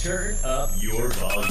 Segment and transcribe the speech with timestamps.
[0.00, 1.50] Turn up your volume.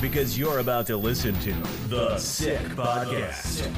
[0.00, 1.52] Because you're about to listen to
[1.88, 3.68] The Sick Podcast.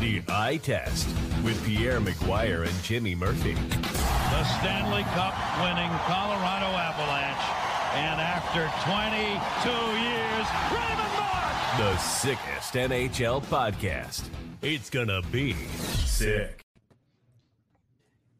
[0.00, 1.06] The Eye Test
[1.44, 3.54] with Pierre McGuire and Jimmy Murphy.
[3.54, 7.46] the Stanley Cup winning Colorado Avalanche.
[7.94, 9.70] And after 22
[10.02, 11.78] years, Raymond Bourque!
[11.78, 14.24] The sickest NHL podcast.
[14.62, 16.63] It's gonna be sick.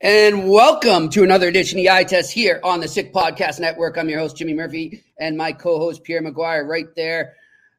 [0.04, 3.96] And welcome to another edition of the Eye Test here on the Sick Podcast Network.
[3.96, 7.36] I'm your host, Jimmy Murphy, and my co host, Pierre McGuire, right there.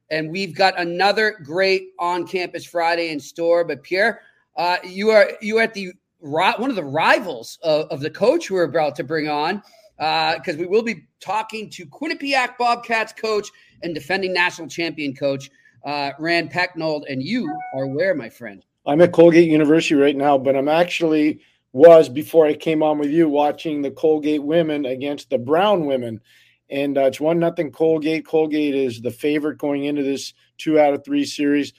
[0.09, 3.63] And we've got another great on campus Friday in store.
[3.63, 4.21] But, Pierre,
[4.57, 8.49] uh, you are you are at the one of the rivals of, of the coach
[8.49, 9.61] we're about to bring on
[9.97, 13.49] because we will be talking to Quinnipiac Bobcats coach
[13.83, 15.51] and defending national champion coach
[15.85, 17.03] uh, Rand Pecknold.
[17.07, 18.65] And you are where, my friend?
[18.87, 21.41] I'm at Colgate University right now, but I'm actually
[21.75, 26.21] was before I came on with you watching the Colgate women against the Brown women,
[26.69, 28.25] and uh, it's one nothing Colgate.
[28.25, 31.73] Colgate is the favorite going into this two out of three series.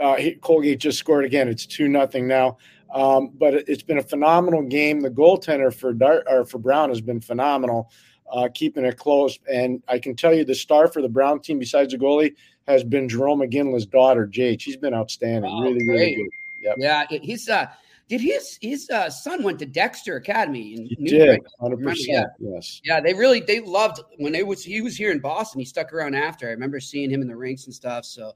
[0.00, 1.46] Uh, Colgate just scored again.
[1.46, 2.56] It's two nothing now,
[2.94, 5.00] um, but it- it's been a phenomenal game.
[5.00, 7.90] The goaltender for Dart or for Brown has been phenomenal,
[8.32, 9.38] uh, keeping it close.
[9.46, 12.32] And I can tell you, the star for the Brown team, besides the goalie,
[12.66, 14.62] has been Jerome McGinley's daughter, Jade.
[14.62, 15.50] She's been outstanding.
[15.52, 15.98] Oh, really, great.
[15.98, 16.30] really good.
[16.62, 16.76] Yep.
[16.78, 17.66] Yeah, he's uh,
[18.08, 21.40] did his his uh, son went to Dexter Academy in He New did, York.
[21.60, 22.26] hundred percent.
[22.40, 22.80] Yes.
[22.84, 25.60] Yeah, they really they loved when they was he was here in Boston.
[25.60, 26.48] He stuck around after.
[26.48, 28.04] I remember seeing him in the rinks and stuff.
[28.06, 28.32] So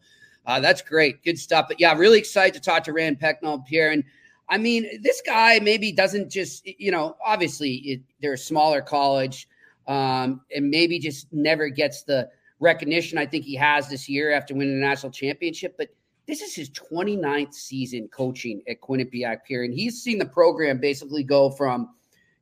[0.47, 1.67] uh, that's great, good stuff.
[1.69, 3.91] But yeah, really excited to talk to Rand Pecknold Pierre.
[3.93, 4.05] And
[4.49, 9.49] I mean, this guy maybe doesn't just you know obviously it, they're a smaller college,
[9.89, 12.29] um, and maybe just never gets the
[12.61, 15.77] recognition I think he has this year after winning a national championship.
[15.79, 15.89] But
[16.27, 21.23] this is his 29th season coaching at Quinnipiac Pierre, and he's seen the program basically
[21.23, 21.91] go from,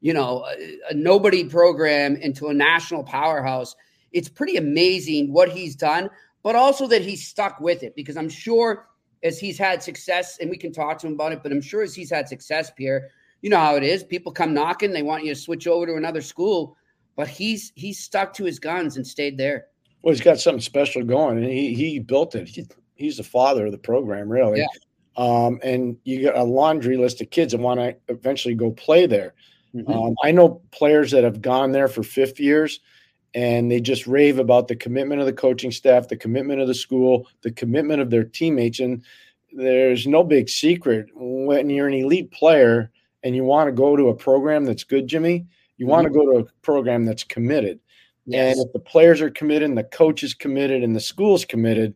[0.00, 3.74] you know, a, a nobody program into a national powerhouse.
[4.12, 6.10] It's pretty amazing what he's done,
[6.42, 8.86] but also that he's stuck with it because I'm sure
[9.22, 11.82] as he's had success, and we can talk to him about it, but I'm sure
[11.82, 13.10] as he's had success, Pierre,
[13.42, 14.04] you know how it is.
[14.04, 16.76] People come knocking, they want you to switch over to another school,
[17.16, 19.66] but he's he's stuck to his guns and stayed there.
[20.02, 22.48] Well, he's got something special going, and he he built it.
[22.48, 22.66] He,
[23.00, 24.60] he's the father of the program, really.
[24.60, 24.66] Yeah.
[25.16, 29.06] Um, and you got a laundry list of kids that want to eventually go play
[29.06, 29.34] there.
[29.74, 29.88] Mhm.
[29.88, 32.80] Um, I know players that have gone there for fifth years,
[33.34, 36.74] and they just rave about the commitment of the coaching staff, the commitment of the
[36.74, 38.80] school, the commitment of their teammates.
[38.80, 39.02] And
[39.52, 42.90] there's no big secret when you're an elite player
[43.22, 45.46] and you want to go to a program that's good, Jimmy.
[45.76, 47.80] You want to go to a program that's committed.
[48.26, 48.56] Yes.
[48.56, 51.94] And if the players are committed, and the coach is committed, and the school's committed,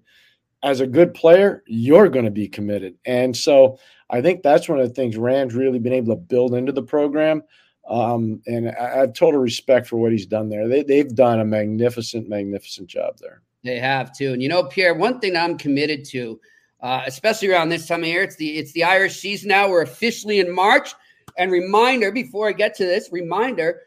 [0.65, 2.97] as a good player, you're going to be committed.
[3.05, 3.79] And so
[4.11, 6.83] I think that's one of the things Rand's really been able to build into the
[6.83, 7.43] program.
[7.89, 10.67] Um, and I, have total respect for what he's done there.
[10.67, 13.43] They, they've done a magnificent, magnificent job there.
[13.63, 14.33] They have too.
[14.33, 16.41] And you know, Pierre, one thing I'm committed to,
[16.81, 19.69] uh, especially around this time of year, it's the it's the Irish season now.
[19.69, 20.95] We're officially in March.
[21.37, 23.81] And reminder before I get to this, reminder,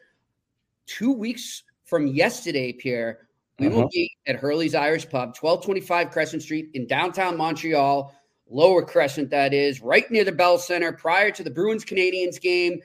[0.86, 3.27] two weeks from yesterday, Pierre,
[3.58, 3.88] we will Uh-huh.
[3.92, 8.14] be at Hurley's Irish Pub, 1225 Crescent Street in downtown Montreal,
[8.50, 12.80] Lower Crescent, that is, right near the Bell Center, prior to the Bruins Canadiens game.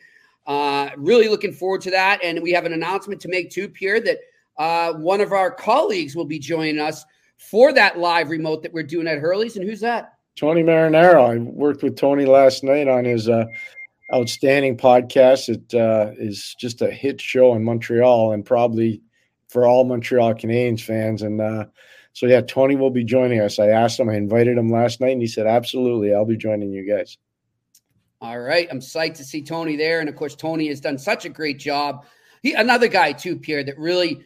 [0.46, 2.20] Uh, really looking forward to that.
[2.24, 4.18] And we have an announcement to make too, Pierre, that
[4.58, 7.06] uh, one of our colleagues will be joining us
[7.38, 9.56] for that live remote that we're doing at Hurley's.
[9.56, 10.14] And who's that?
[10.36, 11.30] Tony Marinaro.
[11.30, 13.46] I worked with Tony last night on his uh,
[14.14, 15.48] outstanding podcast.
[15.48, 19.02] It uh, is just a hit show in Montreal and probably
[19.54, 21.22] for all Montreal Canadiens fans.
[21.22, 21.66] And uh,
[22.12, 23.60] so, yeah, Tony will be joining us.
[23.60, 26.72] I asked him, I invited him last night, and he said, absolutely, I'll be joining
[26.72, 27.18] you guys.
[28.20, 28.68] All right.
[28.72, 30.00] I'm psyched to see Tony there.
[30.00, 32.06] And of course, Tony has done such a great job.
[32.42, 34.26] He another guy too, Pierre, that really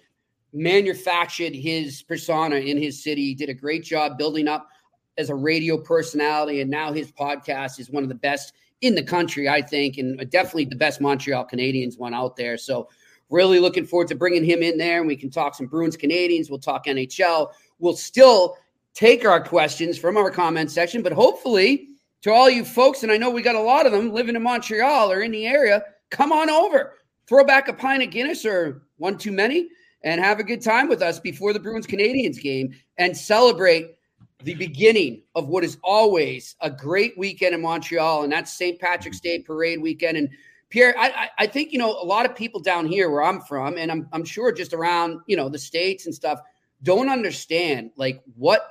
[0.54, 3.24] manufactured his persona in his city.
[3.24, 4.70] He did a great job building up
[5.18, 6.62] as a radio personality.
[6.62, 10.18] And now his podcast is one of the best in the country, I think, and
[10.30, 12.58] definitely the best Montreal Canadiens one out there.
[12.58, 12.90] So
[13.30, 16.50] really looking forward to bringing him in there and we can talk some Bruins Canadiens.
[16.50, 17.52] We'll talk NHL.
[17.80, 18.58] We'll still
[18.94, 21.90] take our questions from our comment section, but hopefully
[22.22, 24.42] to all you folks, and I know we got a lot of them living in
[24.42, 26.94] Montreal or in the area, come on over,
[27.28, 29.70] throw back a pint of Guinness or one too many,
[30.04, 33.98] and have a good time with us before the Bruins Canadiens game and celebrate
[34.44, 38.80] the beginning of what is always a great weekend in Montreal, and that's St.
[38.80, 40.18] Patrick's Day Parade weekend.
[40.18, 40.30] And
[40.70, 43.78] Pierre, I, I, think you know a lot of people down here where I'm from,
[43.78, 46.40] and I'm I'm sure just around you know the states and stuff,
[46.84, 48.70] don't understand like what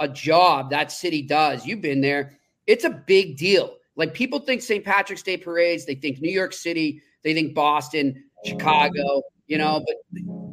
[0.00, 1.64] a job that city does.
[1.64, 2.38] You've been there.
[2.66, 3.76] It's a big deal.
[3.96, 4.84] Like people think St.
[4.84, 9.96] Patrick's Day parades, they think New York City, they think Boston, Chicago, you know, but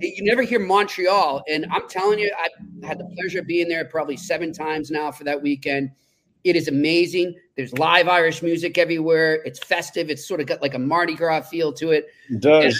[0.01, 1.43] you never hear Montreal.
[1.49, 5.11] And I'm telling you, I had the pleasure of being there probably seven times now
[5.11, 5.91] for that weekend.
[6.43, 7.35] It is amazing.
[7.59, 9.41] There's live Irish music everywhere.
[9.43, 10.09] It's festive.
[10.09, 12.07] It's sort of got like a Mardi Gras feel to it.
[12.29, 12.63] It does.
[12.63, 12.73] And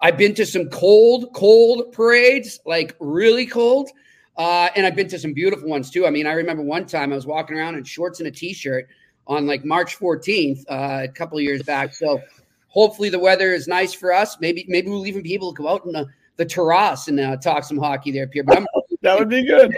[0.00, 3.90] I've been to some cold, cold parades, like really cold.
[4.36, 6.04] Uh, and I've been to some beautiful ones too.
[6.04, 8.88] I mean, I remember one time I was walking around in shorts and a t-shirt
[9.28, 11.94] on like March 14th, uh, a couple of years back.
[11.94, 12.20] So
[12.66, 14.36] hopefully the weather is nice for us.
[14.40, 17.36] Maybe maybe we'll even be able to go out in the, the terrace and uh,
[17.36, 18.42] talk some hockey there, Pierre.
[18.42, 18.66] But I'm,
[19.02, 19.76] that would be good.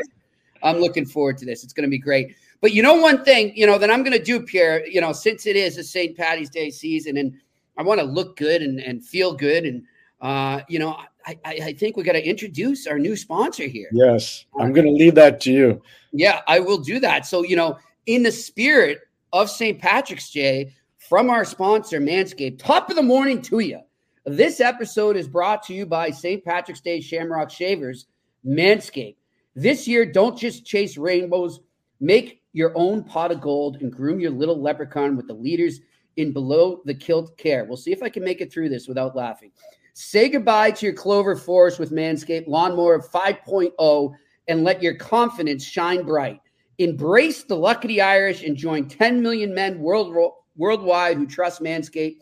[0.62, 1.62] I'm looking forward to this.
[1.62, 2.34] It's going to be great.
[2.60, 5.12] But you know, one thing, you know, that I'm going to do, Pierre, you know,
[5.12, 6.16] since it is a St.
[6.16, 7.34] Patty's Day season and
[7.76, 9.64] I want to look good and, and feel good.
[9.64, 9.84] And,
[10.20, 13.88] uh, you know, I, I think we got to introduce our new sponsor here.
[13.92, 14.44] Yes.
[14.58, 15.82] I'm going to leave that to you.
[16.12, 17.26] Yeah, I will do that.
[17.26, 19.00] So, you know, in the spirit
[19.32, 19.78] of St.
[19.78, 20.74] Patrick's Day,
[21.10, 23.80] from our sponsor, Manscaped, top of the morning to you.
[24.26, 26.44] This episode is brought to you by St.
[26.44, 28.06] Patrick's Day Shamrock Shavers,
[28.46, 29.16] Manscaped.
[29.56, 31.60] This year, don't just chase rainbows,
[31.98, 35.80] make your own pot of gold and groom your little leprechaun with the leaders
[36.16, 37.64] in below the kilt care.
[37.64, 39.52] We'll see if I can make it through this without laughing.
[39.94, 44.14] Say goodbye to your Clover Forest with Manscaped Lawnmower 5.0
[44.48, 46.40] and let your confidence shine bright.
[46.78, 52.16] Embrace the lucky Irish and join 10 million men world, worldwide who trust Manscaped.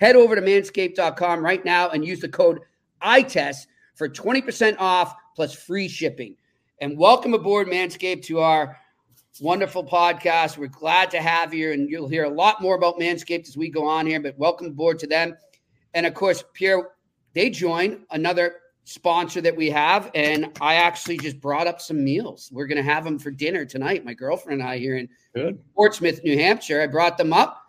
[0.00, 2.60] Head over to manscaped.com right now and use the code
[3.02, 6.36] ITEST for 20% off plus free shipping.
[6.80, 8.76] And welcome aboard, Manscaped, to our
[9.40, 10.58] wonderful podcast.
[10.58, 13.70] We're glad to have you, and you'll hear a lot more about Manscaped as we
[13.70, 14.20] go on here.
[14.20, 15.36] But welcome aboard to them,
[15.94, 16.90] and of course, Pierre.
[17.32, 22.50] They join another sponsor that we have, and I actually just brought up some meals.
[22.52, 24.04] We're going to have them for dinner tonight.
[24.04, 25.60] My girlfriend and I here in Good.
[25.74, 26.82] Portsmouth, New Hampshire.
[26.82, 27.62] I brought them up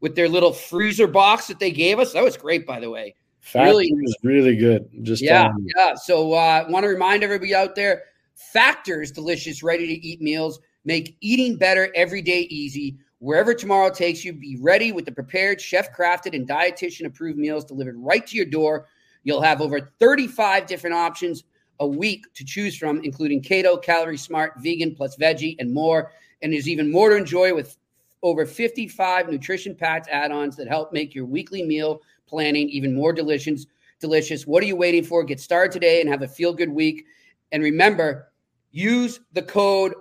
[0.00, 2.12] with their little freezer box that they gave us.
[2.12, 3.14] That was great, by the way.
[3.40, 4.88] Fat really, was really good.
[5.02, 5.94] Just yeah, yeah.
[5.94, 8.02] So, I uh, want to remind everybody out there:
[8.34, 12.96] Factors delicious, ready to eat meals Make eating better every day easy.
[13.18, 17.64] Wherever tomorrow takes you, be ready with the prepared, chef crafted, and dietitian approved meals
[17.64, 18.86] delivered right to your door.
[19.24, 21.42] You'll have over 35 different options
[21.80, 26.12] a week to choose from, including keto, calorie smart, vegan, plus veggie, and more.
[26.40, 27.76] And there's even more to enjoy with
[28.22, 33.12] over 55 nutrition packed add ons that help make your weekly meal planning even more
[33.12, 33.66] delicious.
[33.98, 34.46] Delicious.
[34.46, 35.24] What are you waiting for?
[35.24, 37.06] Get started today and have a feel good week.
[37.50, 38.30] And remember,
[38.70, 39.94] use the code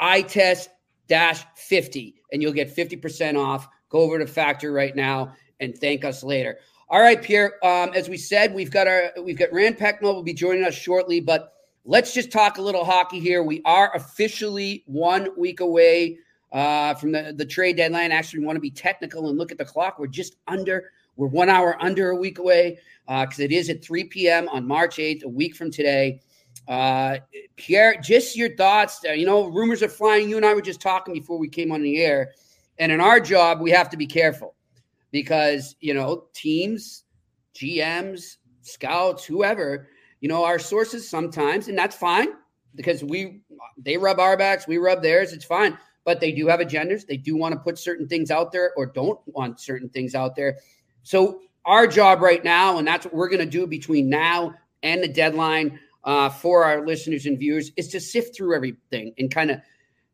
[0.00, 0.68] iTest
[1.08, 3.68] dash 50 and you'll get 50% off.
[3.88, 6.58] Go over to Factor right now and thank us later.
[6.88, 7.64] All right, Pierre.
[7.64, 10.74] Um, as we said, we've got our we've got Rand Pecknold will be joining us
[10.74, 11.54] shortly, but
[11.84, 13.42] let's just talk a little hockey here.
[13.42, 16.18] We are officially one week away
[16.52, 18.12] uh, from the, the trade deadline.
[18.12, 19.98] Actually, we want to be technical and look at the clock.
[19.98, 23.84] We're just under, we're one hour under a week away because uh, it is at
[23.84, 24.48] 3 p.m.
[24.48, 26.20] on March 8th, a week from today.
[26.68, 27.18] Uh,
[27.56, 29.00] Pierre, just your thoughts.
[29.08, 30.28] Uh, you know, rumors are flying.
[30.28, 32.32] You and I were just talking before we came on the air.
[32.78, 34.54] And in our job, we have to be careful
[35.12, 37.04] because, you know, teams,
[37.54, 39.88] GMs, scouts, whoever,
[40.20, 42.28] you know, our sources sometimes, and that's fine
[42.74, 43.40] because we,
[43.78, 45.32] they rub our backs, we rub theirs.
[45.32, 45.78] It's fine.
[46.04, 47.06] But they do have agendas.
[47.06, 50.36] They do want to put certain things out there or don't want certain things out
[50.36, 50.58] there.
[51.02, 54.54] So, our job right now, and that's what we're going to do between now
[54.84, 59.30] and the deadline uh, for our listeners and viewers is to sift through everything and
[59.30, 59.60] kind of,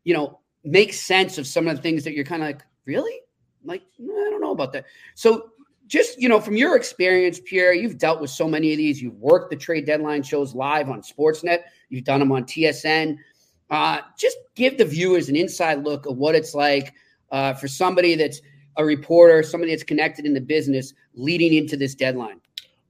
[0.04, 3.20] you know, make sense of some of the things that you're kind of like, really?
[3.64, 4.86] Like, I don't know about that.
[5.14, 5.50] So,
[5.86, 9.02] just, you know, from your experience, Pierre, you've dealt with so many of these.
[9.02, 13.18] You've worked the trade deadline shows live on Sportsnet, you've done them on TSN.
[13.68, 16.94] Uh, just give the viewers an inside look of what it's like
[17.30, 18.40] uh, for somebody that's
[18.76, 22.40] a reporter, somebody that's connected in the business leading into this deadline.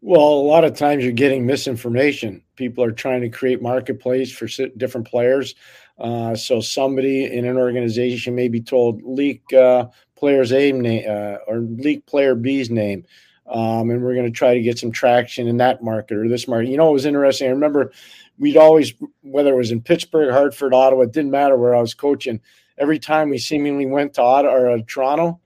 [0.04, 2.42] Well, a lot of times you're getting misinformation.
[2.56, 5.54] People are trying to create marketplace for different players.
[5.98, 11.36] Uh, so somebody in an organization may be told leak uh, player's A name uh,
[11.46, 13.04] or leak player B's name,
[13.46, 16.48] um, and we're going to try to get some traction in that market or this
[16.48, 16.68] market.
[16.70, 17.46] You know, it was interesting.
[17.46, 17.92] I remember
[18.38, 18.92] we'd always,
[19.22, 22.40] whether it was in Pittsburgh, Hartford, Ottawa, it didn't matter where I was coaching.
[22.76, 25.38] Every time we seemingly went to Ottawa or uh, Toronto.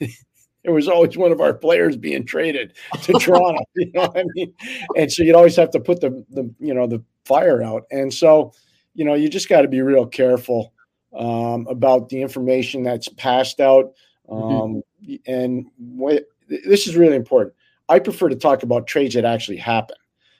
[0.66, 3.64] It was always one of our players being traded to Toronto.
[3.76, 4.52] You know what I mean?
[4.96, 7.84] And so you'd always have to put the the you know the fire out.
[7.90, 8.52] And so,
[8.94, 10.72] you know, you just got to be real careful
[11.14, 13.92] um, about the information that's passed out.
[14.28, 14.56] Mm-hmm.
[14.56, 15.32] Um, mm-hmm.
[15.32, 17.54] And what, this is really important.
[17.88, 19.96] I prefer to talk about trades that actually happen.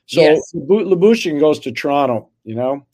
[0.07, 0.53] So yes.
[1.39, 2.87] Goes to Toronto, you know,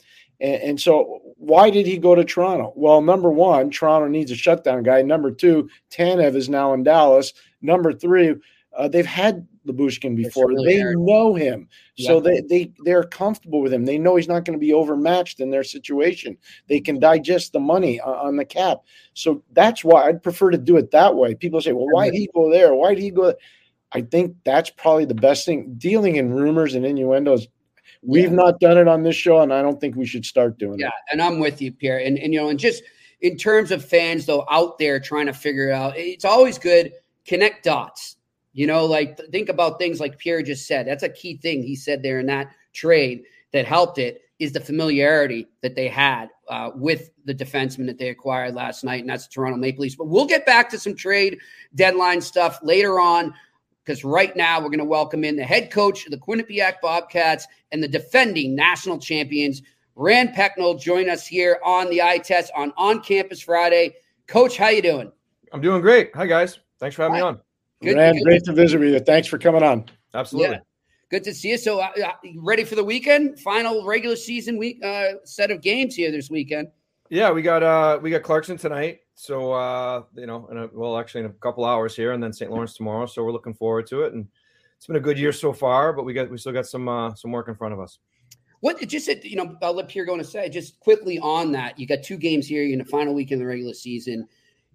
[0.42, 2.72] and, and, so why did he go to Toronto?
[2.74, 5.00] Well, number one, Toronto needs a shutdown guy.
[5.02, 7.32] Number two, Tanev is now in Dallas.
[7.62, 8.34] Number three,
[8.76, 10.52] uh, they've had Lyubushkin before.
[10.64, 13.84] They know him, so they they they're comfortable with him.
[13.84, 16.36] They know he's not going to be overmatched in their situation.
[16.68, 18.78] They can digest the money on the cap.
[19.14, 21.34] So that's why I'd prefer to do it that way.
[21.34, 22.74] People say, "Well, why did he go there?
[22.74, 23.34] Why did he go?"
[23.92, 25.74] I think that's probably the best thing.
[25.76, 27.46] Dealing in rumors and innuendos.
[28.02, 28.30] We've yeah.
[28.30, 30.88] not done it on this show, and I don't think we should start doing yeah,
[30.88, 30.92] it.
[31.06, 31.98] Yeah, and I'm with you, Pierre.
[31.98, 32.82] And and you know, and just
[33.20, 36.92] in terms of fans though out there trying to figure it out, it's always good
[37.26, 38.16] connect dots.
[38.52, 40.86] You know, like think about things like Pierre just said.
[40.86, 44.60] That's a key thing he said there in that trade that helped it is the
[44.60, 49.28] familiarity that they had uh, with the defenseman that they acquired last night, and that's
[49.28, 49.94] the Toronto Maple Leafs.
[49.94, 51.38] But we'll get back to some trade
[51.76, 53.32] deadline stuff later on
[53.84, 57.46] because right now we're going to welcome in the head coach of the Quinnipiac Bobcats
[57.72, 59.62] and the defending national champions,
[59.96, 60.80] Rand Pecknold.
[60.80, 63.94] Join us here on the eye test on On Campus Friday.
[64.26, 65.10] Coach, how you doing?
[65.52, 66.10] I'm doing great.
[66.14, 67.20] Hi guys, thanks for having Hi.
[67.20, 67.40] me on.
[67.82, 68.24] Good, Rand, good.
[68.24, 69.00] great to visit with you.
[69.00, 69.84] Thanks for coming on.
[70.14, 70.56] Absolutely.
[70.56, 70.60] Yeah.
[71.10, 71.58] Good to see you.
[71.58, 73.38] So, uh, uh, ready for the weekend?
[73.40, 76.68] Final regular season week uh, set of games here this weekend.
[77.12, 79.00] Yeah, we got uh we got Clarkson tonight.
[79.16, 82.32] So uh, you know, in a, well, actually in a couple hours here, and then
[82.32, 82.50] St.
[82.50, 83.04] Lawrence tomorrow.
[83.04, 84.26] So we're looking forward to it, and
[84.78, 85.92] it's been a good year so far.
[85.92, 87.98] But we got we still got some uh, some work in front of us.
[88.60, 91.78] What just you know, I'll let Pierre go to say just quickly on that.
[91.78, 94.26] You got two games here in the final week in the regular season.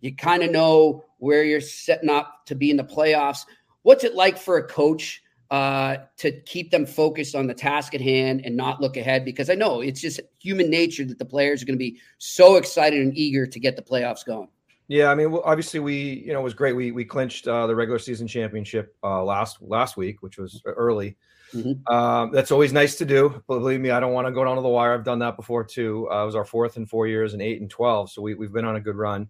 [0.02, 3.48] You kind of know where you're setting up to be in the playoffs.
[3.82, 8.02] What's it like for a coach uh, to keep them focused on the task at
[8.02, 9.26] hand and not look ahead?
[9.26, 12.56] Because I know it's just human nature that the players are going to be so
[12.56, 14.50] excited and eager to get the playoffs going.
[14.90, 16.76] Yeah, I mean, obviously, we you know it was great.
[16.76, 21.18] We we clinched uh, the regular season championship uh, last last week, which was early.
[21.54, 21.94] Mm-hmm.
[21.94, 23.42] Um, that's always nice to do.
[23.48, 24.94] Believe me, I don't want to go down to the wire.
[24.94, 26.08] I've done that before too.
[26.12, 28.10] Uh, it was our fourth in four years, and eight and twelve.
[28.10, 29.28] So we we've been on a good run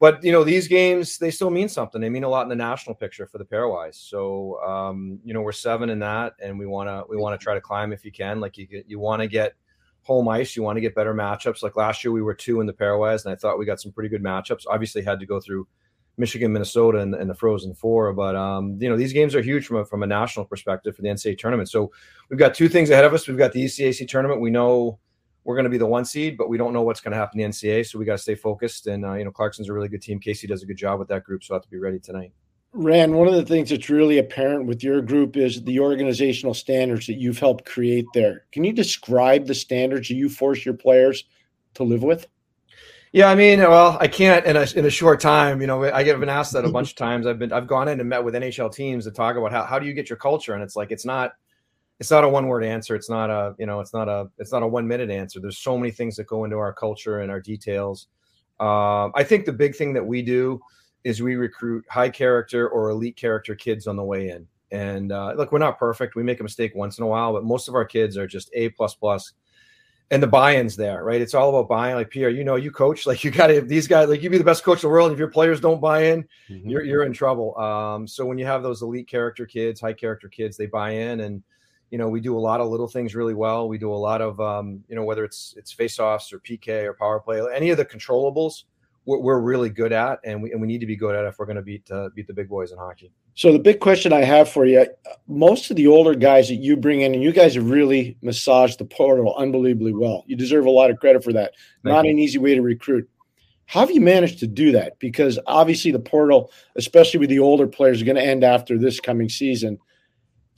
[0.00, 2.00] but you know these games they still mean something.
[2.00, 3.96] They mean a lot in the national picture for the pairwise.
[3.96, 7.42] So um, you know we're seven in that and we want to we want to
[7.42, 8.40] try to climb if you can.
[8.40, 9.54] Like you you want to get
[10.02, 11.62] home ice you want to get better matchups.
[11.62, 13.92] Like last year we were two in the pairwise and i thought we got some
[13.92, 14.64] pretty good matchups.
[14.68, 15.66] Obviously had to go through
[16.16, 19.64] michigan minnesota and, and the frozen four but um, you know these games are huge
[19.64, 21.68] from a, from a national perspective for the ncaa tournament.
[21.68, 21.92] So
[22.30, 23.28] we've got two things ahead of us.
[23.28, 24.40] We've got the ecac tournament.
[24.40, 24.98] We know
[25.48, 27.40] we're going to be the one seed, but we don't know what's going to happen
[27.40, 27.86] in the NCAA.
[27.86, 28.86] So we got to stay focused.
[28.86, 30.20] And, uh, you know, Clarkson's a really good team.
[30.20, 31.42] Casey does a good job with that group.
[31.42, 32.32] So I have to be ready tonight.
[32.74, 37.06] Rand, one of the things that's really apparent with your group is the organizational standards
[37.06, 38.44] that you've helped create there.
[38.52, 41.24] Can you describe the standards that you force your players
[41.76, 42.26] to live with?
[43.12, 45.62] Yeah, I mean, well, I can't in a in a short time.
[45.62, 47.26] You know, I get been asked that a bunch of times.
[47.26, 49.78] I've been I've gone in and met with NHL teams to talk about how how
[49.78, 51.32] do you get your culture, and it's like it's not
[52.00, 52.94] it's not a one word answer.
[52.94, 55.40] It's not a you know it's not a it's not a one minute answer.
[55.40, 58.08] There's so many things that go into our culture and our details.
[58.60, 60.60] Uh, i think the big thing that we do
[61.04, 64.46] is we recruit high character or elite character kids on the way in.
[64.72, 66.16] And uh, look we're not perfect.
[66.16, 68.50] We make a mistake once in a while but most of our kids are just
[68.54, 69.32] a plus plus.
[70.10, 71.20] And the buy-ins there right?
[71.20, 71.94] It's all about buying.
[71.94, 73.06] Like pierre you know you coach.
[73.06, 75.12] Like you got to these guys like you be the best coach in the world.
[75.12, 76.68] If your players don't buy in mm-hmm.
[76.68, 77.56] you're, you're in trouble.
[77.58, 81.20] Um, so when you have those elite character kids high character kids they buy in.
[81.20, 81.44] And
[81.90, 83.68] you know, we do a lot of little things really well.
[83.68, 86.94] We do a lot of, um, you know, whether it's it's face-offs or PK or
[86.94, 88.64] power play, any of the controllables,
[89.08, 91.38] we're, we're really good at, and we and we need to be good at if
[91.38, 93.10] we're going to beat uh, beat the big boys in hockey.
[93.34, 94.86] So the big question I have for you:
[95.26, 98.78] most of the older guys that you bring in, and you guys have really massaged
[98.78, 100.24] the portal unbelievably well.
[100.26, 101.54] You deserve a lot of credit for that.
[101.82, 102.10] Thank Not you.
[102.10, 103.08] an easy way to recruit.
[103.64, 104.98] How have you managed to do that?
[104.98, 109.00] Because obviously the portal, especially with the older players, is going to end after this
[109.00, 109.78] coming season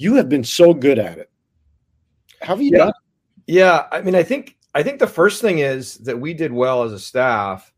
[0.00, 1.30] you have been so good at it.
[2.40, 2.78] How have you yeah.
[2.78, 2.92] done?
[3.46, 6.82] Yeah, I mean, I think I think the first thing is that we did well
[6.84, 7.70] as a staff.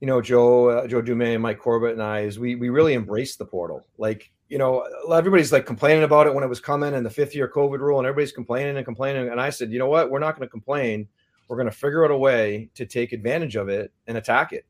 [0.00, 2.94] You know, Joe, uh, Joe Dumais, and Mike Corbett, and I is we we really
[2.94, 3.86] embraced the portal.
[3.98, 7.34] Like, you know, everybody's like complaining about it when it was coming and the fifth
[7.34, 9.28] year COVID rule, and everybody's complaining and complaining.
[9.28, 10.10] And I said, you know what?
[10.10, 11.06] We're not going to complain.
[11.48, 14.64] We're going to figure out a way to take advantage of it and attack it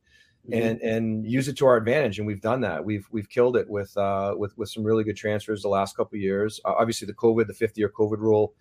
[0.49, 0.67] mm-hmm.
[0.67, 2.19] and and use it to our advantage.
[2.19, 2.85] And we've done that.
[2.85, 6.19] We've we've killed it with uh, with with some really good transfers the last couple
[6.19, 6.61] years.
[6.65, 8.55] Uh, obviously, the COVID, the fifth year COVID rule.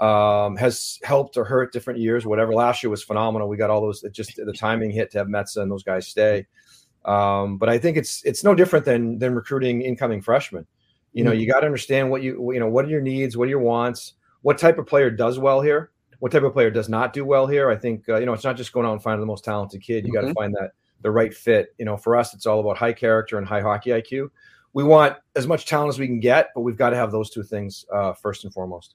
[0.00, 2.52] Um, has helped or hurt different years, whatever.
[2.52, 3.48] Last year was phenomenal.
[3.48, 4.02] We got all those.
[4.02, 6.46] It just the timing hit to have Metsa and those guys stay.
[7.04, 10.66] Um, but I think it's it's no different than than recruiting incoming freshmen.
[11.12, 11.40] You know, mm-hmm.
[11.40, 13.60] you got to understand what you you know what are your needs, what are your
[13.60, 17.24] wants, what type of player does well here, what type of player does not do
[17.24, 17.70] well here.
[17.70, 19.82] I think uh, you know it's not just going out and finding the most talented
[19.82, 20.06] kid.
[20.06, 20.26] You mm-hmm.
[20.26, 21.74] got to find that the right fit.
[21.78, 24.30] You know, for us, it's all about high character and high hockey IQ.
[24.72, 27.30] We want as much talent as we can get, but we've got to have those
[27.30, 28.94] two things uh, first and foremost.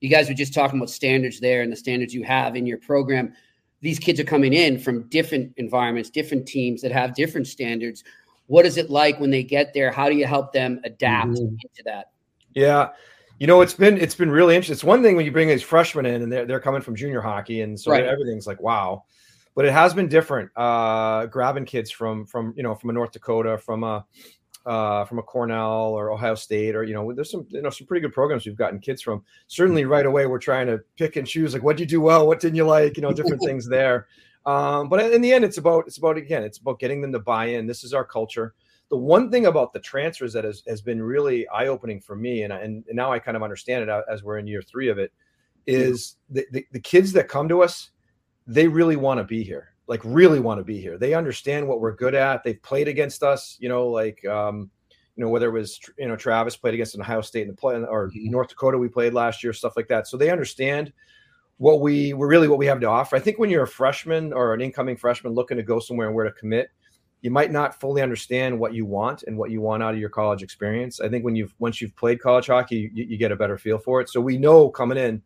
[0.00, 2.78] You guys were just talking about standards there and the standards you have in your
[2.78, 3.32] program.
[3.80, 8.02] These kids are coming in from different environments, different teams that have different standards.
[8.46, 9.90] What is it like when they get there?
[9.90, 11.54] How do you help them adapt mm-hmm.
[11.62, 12.10] into that?
[12.54, 12.90] Yeah.
[13.38, 14.74] You know, it's been it's been really interesting.
[14.74, 17.20] It's one thing when you bring these freshmen in and they're they're coming from junior
[17.20, 18.04] hockey, and so right.
[18.04, 19.04] everything's like wow.
[19.54, 20.50] But it has been different.
[20.56, 24.04] Uh, grabbing kids from from you know from a North Dakota, from a
[24.66, 27.86] uh, from a Cornell or Ohio State, or you know, there's some you know some
[27.86, 29.22] pretty good programs we've gotten kids from.
[29.46, 32.26] Certainly, right away we're trying to pick and choose like what did you do well,
[32.26, 34.08] what didn't you like, you know, different things there.
[34.46, 37.20] Um, but in the end, it's about it's about again, it's about getting them to
[37.20, 37.66] buy in.
[37.66, 38.54] This is our culture
[38.90, 42.42] the one thing about the transfers that has, has been really eye opening for me,
[42.42, 44.98] and, and, and now I kind of understand it as we're in year three of
[44.98, 45.12] it,
[45.66, 47.90] is the, the, the kids that come to us,
[48.46, 50.98] they really want to be here, like really want to be here.
[50.98, 52.44] They understand what we're good at.
[52.44, 54.70] They've played against us, you know, like, um,
[55.16, 57.54] you know, whether it was, you know, Travis played against an Ohio State in the
[57.54, 58.30] play or mm-hmm.
[58.30, 60.08] North Dakota, we played last year, stuff like that.
[60.08, 60.92] So they understand
[61.58, 63.16] what we we're really what we have to offer.
[63.16, 66.16] I think when you're a freshman or an incoming freshman looking to go somewhere and
[66.16, 66.68] where to commit,
[67.22, 70.10] you might not fully understand what you want and what you want out of your
[70.10, 71.00] college experience.
[71.00, 73.78] I think when you've once you've played college hockey, you, you, get a better feel
[73.78, 74.10] for it.
[74.10, 75.22] So we know coming in,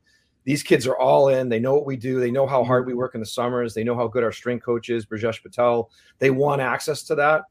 [0.49, 1.51] these kids are all in.
[1.51, 2.21] They know what we do.
[2.21, 3.75] They know how hard we work in the summers.
[3.75, 5.91] They know how good our strength coach is, Brajesh Patel.
[6.21, 7.43] They want access to that,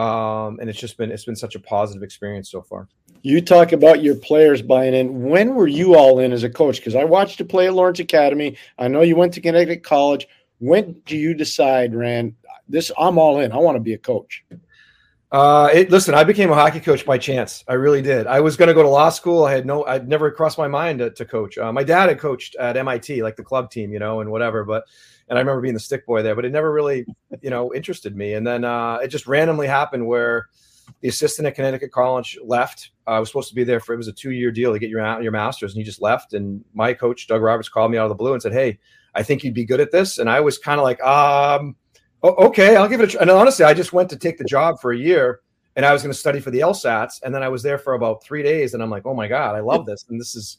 [0.00, 2.88] um, and it's just been it's been such a positive experience so far.
[3.20, 5.24] You talk about your players buying in.
[5.24, 6.78] When were you all in as a coach?
[6.78, 8.56] Because I watched you play at Lawrence Academy.
[8.78, 10.26] I know you went to Connecticut College.
[10.58, 12.34] When do you decide, Rand?
[12.66, 13.52] this I'm all in.
[13.52, 14.42] I want to be a coach.
[15.30, 17.62] Uh, it, listen, I became a hockey coach by chance.
[17.68, 18.26] I really did.
[18.26, 19.44] I was going to go to law school.
[19.44, 21.58] I had no, I'd never crossed my mind to, to coach.
[21.58, 24.64] Uh, my dad had coached at MIT, like the club team, you know, and whatever.
[24.64, 24.84] But,
[25.28, 27.04] and I remember being the stick boy there, but it never really,
[27.42, 28.34] you know, interested me.
[28.34, 30.48] And then uh, it just randomly happened where
[31.02, 32.92] the assistant at Connecticut College left.
[33.06, 34.88] I was supposed to be there for it was a two year deal to get
[34.88, 36.32] your your master's, and he just left.
[36.32, 38.78] And my coach Doug Roberts called me out of the blue and said, "Hey,
[39.14, 41.76] I think you'd be good at this." And I was kind of like, um
[42.22, 43.20] oh, okay, I'll give it a try.
[43.20, 45.40] And honestly, I just went to take the job for a year
[45.76, 47.22] and I was going to study for the LSATs.
[47.22, 49.54] And then I was there for about three days and I'm like, oh my God,
[49.54, 50.04] I love this.
[50.08, 50.58] And this is,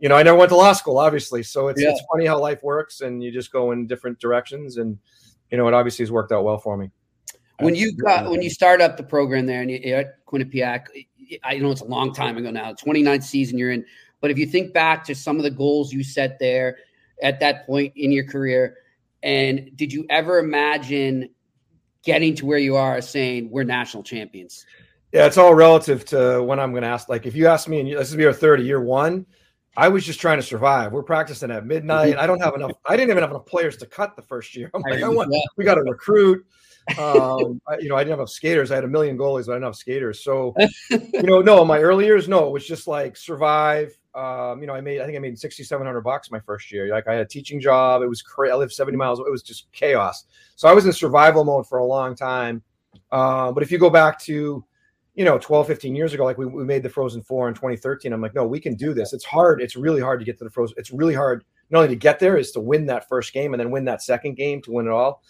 [0.00, 1.42] you know, I never went to law school, obviously.
[1.42, 1.90] So it's, yeah.
[1.90, 4.76] it's funny how life works and you just go in different directions.
[4.76, 4.98] And,
[5.50, 6.90] you know, it obviously has worked out well for me.
[7.60, 10.88] When you got, when you start up the program there and you're at Quinnipiac,
[11.42, 13.84] I know it's a long time ago now, 29th season you're in.
[14.20, 16.78] But if you think back to some of the goals you set there
[17.22, 18.76] at that point in your career,
[19.22, 21.30] and did you ever imagine
[22.04, 24.64] getting to where you are saying we're national champions?
[25.12, 27.08] Yeah, it's all relative to when I'm going to ask.
[27.08, 29.26] Like, if you ask me, and this is your third year one,
[29.76, 30.92] I was just trying to survive.
[30.92, 32.12] We're practicing at midnight.
[32.12, 32.20] Mm-hmm.
[32.20, 32.72] I don't have enough.
[32.86, 34.70] I didn't even have enough players to cut the first year.
[34.74, 36.46] I'm like, I want, we got to recruit.
[36.98, 38.70] Um, I, you know, I didn't have enough skaters.
[38.70, 40.22] I had a million goalies, but I didn't have skaters.
[40.22, 40.54] So,
[40.90, 44.74] you know, no, my early years, no, it was just like survive, um, you know,
[44.74, 46.88] I made, I think I made 6,700 bucks my first year.
[46.88, 48.02] Like I had a teaching job.
[48.02, 48.50] It was crazy.
[48.50, 49.20] I lived 70 miles.
[49.20, 50.24] It was just chaos.
[50.56, 52.62] So I was in survival mode for a long time.
[53.12, 54.64] Um, but if you go back to,
[55.14, 58.12] you know, 12, 15 years ago, like we, we made the Frozen Four in 2013,
[58.12, 59.12] I'm like, no, we can do this.
[59.12, 59.60] It's hard.
[59.60, 60.76] It's really hard to get to the Frozen.
[60.78, 63.60] It's really hard not only to get there, is to win that first game and
[63.60, 65.22] then win that second game to win it all.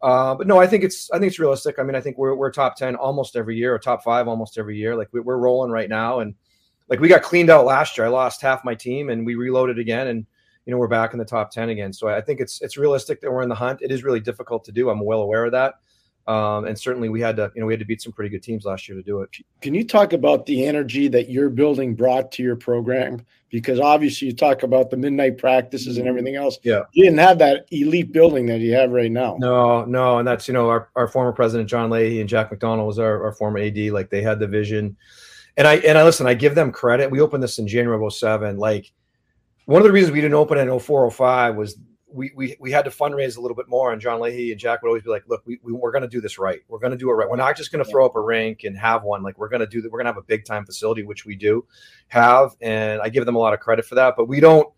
[0.00, 1.78] Uh, but no, I think it's I think it's realistic.
[1.78, 4.58] I mean, I think we're we're top ten almost every year, or top five almost
[4.58, 4.96] every year.
[4.96, 6.34] Like we, we're rolling right now, and
[6.92, 8.06] like we got cleaned out last year.
[8.06, 10.26] I lost half my team and we reloaded again and
[10.66, 11.90] you know we're back in the top 10 again.
[11.90, 13.80] So I think it's it's realistic that we're in the hunt.
[13.80, 14.90] It is really difficult to do.
[14.90, 15.76] I'm well aware of that.
[16.28, 18.42] Um, and certainly we had to, you know, we had to beat some pretty good
[18.42, 19.30] teams last year to do it.
[19.62, 23.24] Can you talk about the energy that your building brought to your program?
[23.48, 26.58] Because obviously you talk about the midnight practices and everything else.
[26.62, 26.82] Yeah.
[26.92, 29.36] You didn't have that elite building that you have right now.
[29.40, 30.18] No, no.
[30.18, 33.24] And that's, you know, our, our former president, John Lahey and Jack McDonald was our,
[33.24, 33.78] our former AD.
[33.78, 34.96] Like they had the vision
[35.56, 37.10] and I and I listen, I give them credit.
[37.10, 38.56] We opened this in January of 07.
[38.56, 38.92] Like
[39.66, 41.76] one of the reasons we didn't open in 04, 05 was
[42.14, 43.92] we, we we had to fundraise a little bit more.
[43.92, 46.08] And John Lahey and Jack would always be like, look, we, we, are going to
[46.08, 46.60] do this right.
[46.68, 47.28] We're going to do it right.
[47.28, 49.22] We're not just going to throw up a rink and have one.
[49.22, 49.90] Like we're going to do that.
[49.90, 51.66] We're going to have a big time facility, which we do
[52.08, 52.50] have.
[52.60, 54.14] And I give them a lot of credit for that.
[54.16, 54.68] But we don't,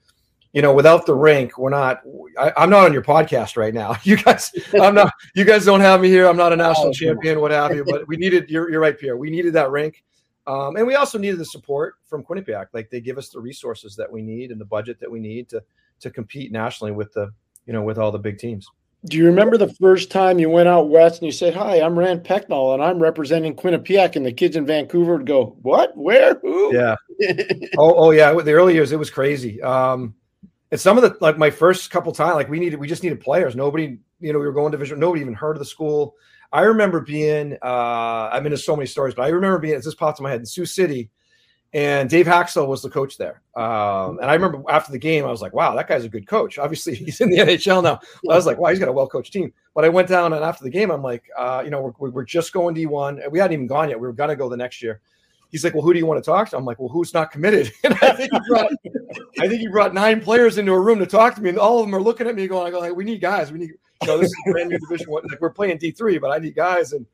[0.52, 2.02] you know, without the rink, we're not.
[2.38, 3.96] I, am not on your podcast right now.
[4.04, 5.12] You guys, I'm not.
[5.34, 6.26] You guys don't have me here.
[6.28, 7.84] I'm not a national champion, what have you.
[7.84, 8.48] But we needed.
[8.48, 9.16] You're, you're right, Pierre.
[9.16, 10.04] We needed that rink.
[10.46, 12.66] Um, and we also needed the support from Quinnipiac.
[12.72, 15.48] Like they give us the resources that we need and the budget that we need
[15.50, 15.62] to
[16.00, 17.32] to compete nationally with the
[17.66, 18.68] you know with all the big teams.
[19.06, 21.98] Do you remember the first time you went out west and you said, "Hi, I'm
[21.98, 25.96] Rand Pecknold and I'm representing Quinnipiac," and the kids in Vancouver would go, "What?
[25.96, 26.34] Where?
[26.36, 26.96] Who?" Yeah.
[27.78, 28.32] oh, oh yeah.
[28.32, 29.60] The early years, it was crazy.
[29.62, 30.14] Um,
[30.70, 33.20] and some of the like my first couple times, like we needed, we just needed
[33.20, 33.54] players.
[33.54, 34.98] Nobody, you know, we were going to division.
[34.98, 36.16] Nobody even heard of the school.
[36.54, 39.92] I remember being, uh, I mean, there's so many stories, but I remember being, this
[39.92, 41.10] popped in my head in Sioux City,
[41.72, 43.42] and Dave Hakstol was the coach there.
[43.56, 46.28] Um, and I remember after the game, I was like, wow, that guy's a good
[46.28, 46.56] coach.
[46.56, 47.98] Obviously, he's in the NHL now.
[48.30, 49.52] I was like, wow, he's got a well coached team.
[49.74, 52.24] But I went down, and after the game, I'm like, uh, you know, we're, we're
[52.24, 53.28] just going D1.
[53.32, 53.98] We hadn't even gone yet.
[53.98, 55.00] We were going to go the next year.
[55.50, 56.56] he's like, well, who do you want to talk to?
[56.56, 57.72] I'm like, well, who's not committed?
[57.82, 58.70] And I think he brought,
[59.40, 61.80] I think he brought nine players into a room to talk to me, and all
[61.80, 63.50] of them are looking at me going, I go, like, we need guys.
[63.50, 63.72] We need,
[64.06, 65.22] you know, this is a brand new division one.
[65.28, 66.92] Like we're playing D three, but I need guys.
[66.92, 67.06] And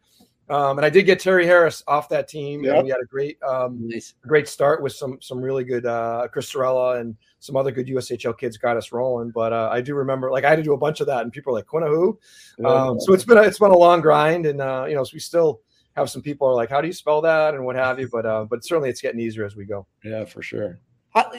[0.51, 2.65] um, and I did get Terry Harris off that team.
[2.65, 2.75] Yep.
[2.75, 4.15] And we had a great, um, nice.
[4.27, 8.37] great start with some some really good uh, Chris Sorella and some other good USHL
[8.37, 9.31] kids got us rolling.
[9.31, 11.33] But uh, I do remember, like, I had to do a bunch of that, and
[11.33, 12.19] people are like, "Quina who?"
[12.67, 15.13] Um, so it's been a, it's been a long grind, and uh, you know, so
[15.15, 15.61] we still
[15.93, 18.09] have some people are like, "How do you spell that?" and what have you.
[18.11, 19.87] But uh, but certainly, it's getting easier as we go.
[20.05, 20.81] Yeah, for sure.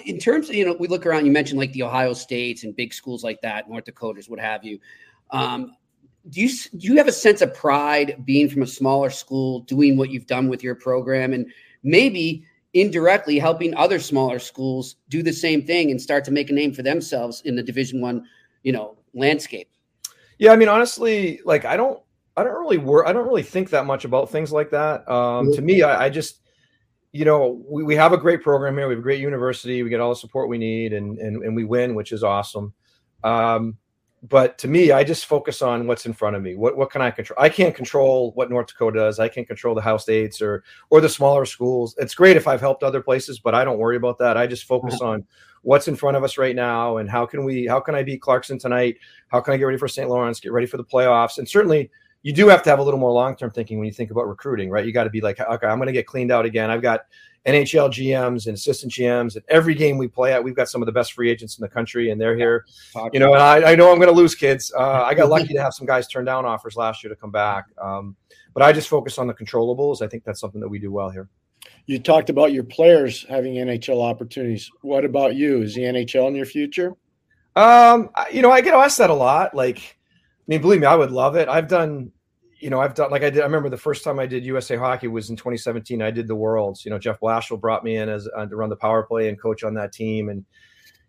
[0.06, 1.26] In terms of you know, we look around.
[1.26, 4.64] You mentioned like the Ohio States and big schools like that, North Dakotas, what have
[4.64, 4.80] you.
[5.32, 5.76] Um,
[6.30, 9.98] do you do you have a sense of pride being from a smaller school, doing
[9.98, 11.48] what you've done with your program, and
[11.84, 16.54] maybe indirectly helping other smaller schools do the same thing and start to make a
[16.54, 18.26] name for themselves in the Division One,
[18.64, 19.70] you know, landscape?
[20.38, 22.02] Yeah, I mean, honestly, like I don't,
[22.38, 25.10] I don't really work, I don't really think that much about things like that.
[25.10, 25.52] Um.
[25.54, 26.42] To me, I, I just
[27.14, 28.88] you know, we, we have a great program here.
[28.88, 29.84] We have a great university.
[29.84, 32.74] We get all the support we need, and and, and we win, which is awesome.
[33.24, 33.78] Um,
[34.24, 36.56] but to me, I just focus on what's in front of me.
[36.56, 37.38] What what can I control?
[37.40, 39.20] I can't control what North Dakota does.
[39.20, 41.96] I can't control the Ohio States or or the smaller schools.
[41.98, 44.38] It's great if I've helped other places, but I don't worry about that.
[44.38, 45.12] I just focus uh-huh.
[45.12, 45.26] on
[45.64, 48.22] what's in front of us right now and how can we how can I beat
[48.22, 48.98] Clarkson tonight?
[49.30, 50.08] How can I get ready for St.
[50.08, 50.40] Lawrence?
[50.40, 51.40] Get ready for the playoffs?
[51.40, 51.90] And certainly
[52.22, 54.28] you do have to have a little more long term thinking when you think about
[54.28, 54.86] recruiting, right?
[54.86, 56.70] You got to be like, okay, I'm going to get cleaned out again.
[56.70, 57.02] I've got
[57.48, 59.36] NHL GMs and assistant GMs.
[59.36, 61.62] And every game we play at, we've got some of the best free agents in
[61.62, 62.66] the country, and they're here.
[63.14, 64.72] You know, and I, I know I'm going to lose kids.
[64.78, 67.32] Uh, I got lucky to have some guys turn down offers last year to come
[67.32, 67.66] back.
[67.82, 68.16] Um,
[68.54, 70.02] but I just focus on the controllables.
[70.02, 71.30] I think that's something that we do well here.
[71.86, 74.70] You talked about your players having NHL opportunities.
[74.82, 75.62] What about you?
[75.62, 76.94] Is the NHL in your future?
[77.56, 79.56] Um, you know, I get asked that a lot.
[79.56, 81.50] Like, I mean, believe me, I would love it.
[81.50, 82.12] I've done
[82.62, 83.42] you know, I've done like I did.
[83.42, 86.02] I remember the first time I did USA Hockey was in 2017.
[86.02, 86.86] I did the Worlds.
[86.86, 89.42] You know, Jeff Blashill brought me in as uh, to run the power play and
[89.42, 90.46] coach on that team, and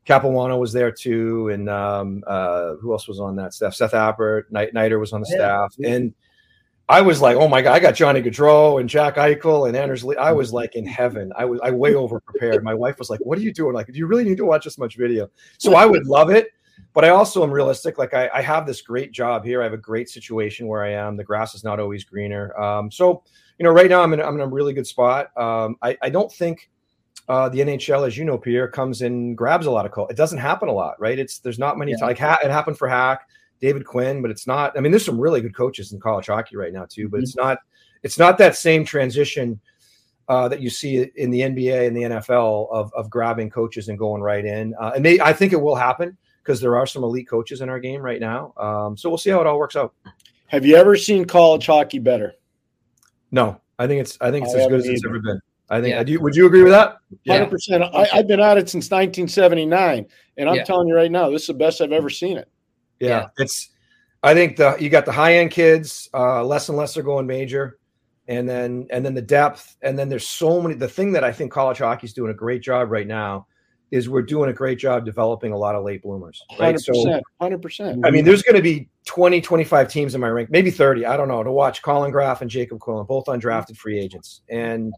[0.06, 3.74] Capuano was there too, and um, uh, who else was on that staff?
[3.74, 5.36] Seth Appert, Knight, Niter was on the yeah.
[5.36, 6.14] staff, and
[6.88, 10.04] I was like, oh my god, I got Johnny Gaudreau and Jack Eichel and Anders
[10.04, 10.16] Lee.
[10.16, 11.32] I was like in heaven.
[11.36, 12.64] I was I way over prepared.
[12.64, 13.74] My wife was like, "What are you doing?
[13.74, 16.48] Like, do you really need to watch this much video?" So I would love it
[16.94, 17.98] but I also am realistic.
[17.98, 19.60] Like I, I, have this great job here.
[19.60, 21.16] I have a great situation where I am.
[21.16, 22.58] The grass is not always greener.
[22.60, 23.22] Um, so,
[23.58, 25.36] you know, right now I'm in, I'm in a really good spot.
[25.36, 26.70] Um, I, I don't think
[27.28, 30.08] uh, the NHL, as you know, Pierre, comes and grabs a lot of call.
[30.08, 31.18] It doesn't happen a lot, right?
[31.18, 31.92] It's there's not many.
[31.92, 32.04] Yeah.
[32.04, 33.28] Like ha- it happened for Hack,
[33.60, 34.76] David Quinn, but it's not.
[34.76, 37.24] I mean, there's some really good coaches in college hockey right now too, but mm-hmm.
[37.24, 37.58] it's not.
[38.02, 39.60] It's not that same transition.
[40.28, 43.98] Uh, that you see in the NBA and the NFL of, of grabbing coaches and
[43.98, 44.72] going right in.
[44.80, 47.68] Uh, and they, I think it will happen because there are some elite coaches in
[47.68, 48.52] our game right now.
[48.56, 49.94] Um, so we'll see how it all works out.
[50.48, 52.34] Have you ever seen college hockey better?
[53.30, 55.40] No, I think it's I think it's I as good as it's ever been.
[55.70, 55.94] I think.
[55.94, 56.02] Yeah.
[56.02, 56.98] Do would you agree with that?
[57.26, 57.46] Hundred yeah.
[57.46, 57.84] percent.
[57.94, 60.64] I've been at it since 1979, and I'm yeah.
[60.64, 62.48] telling you right now, this is the best I've ever seen it.
[63.00, 63.26] Yeah, yeah.
[63.38, 63.70] it's.
[64.22, 66.10] I think the you got the high end kids.
[66.12, 67.78] Uh, less and less are going major,
[68.28, 70.74] and then and then the depth, and then there's so many.
[70.74, 73.46] The thing that I think college hockey's doing a great job right now
[73.92, 76.42] is we're doing a great job developing a lot of late bloomers.
[76.58, 76.74] Right?
[76.74, 78.00] 100%, so 100%.
[78.06, 81.14] I mean, there's going to be 20, 25 teams in my rank, maybe 30, I
[81.14, 84.40] don't know, to watch Colin Graf and Jacob Quillen, both undrafted free agents.
[84.48, 84.94] And,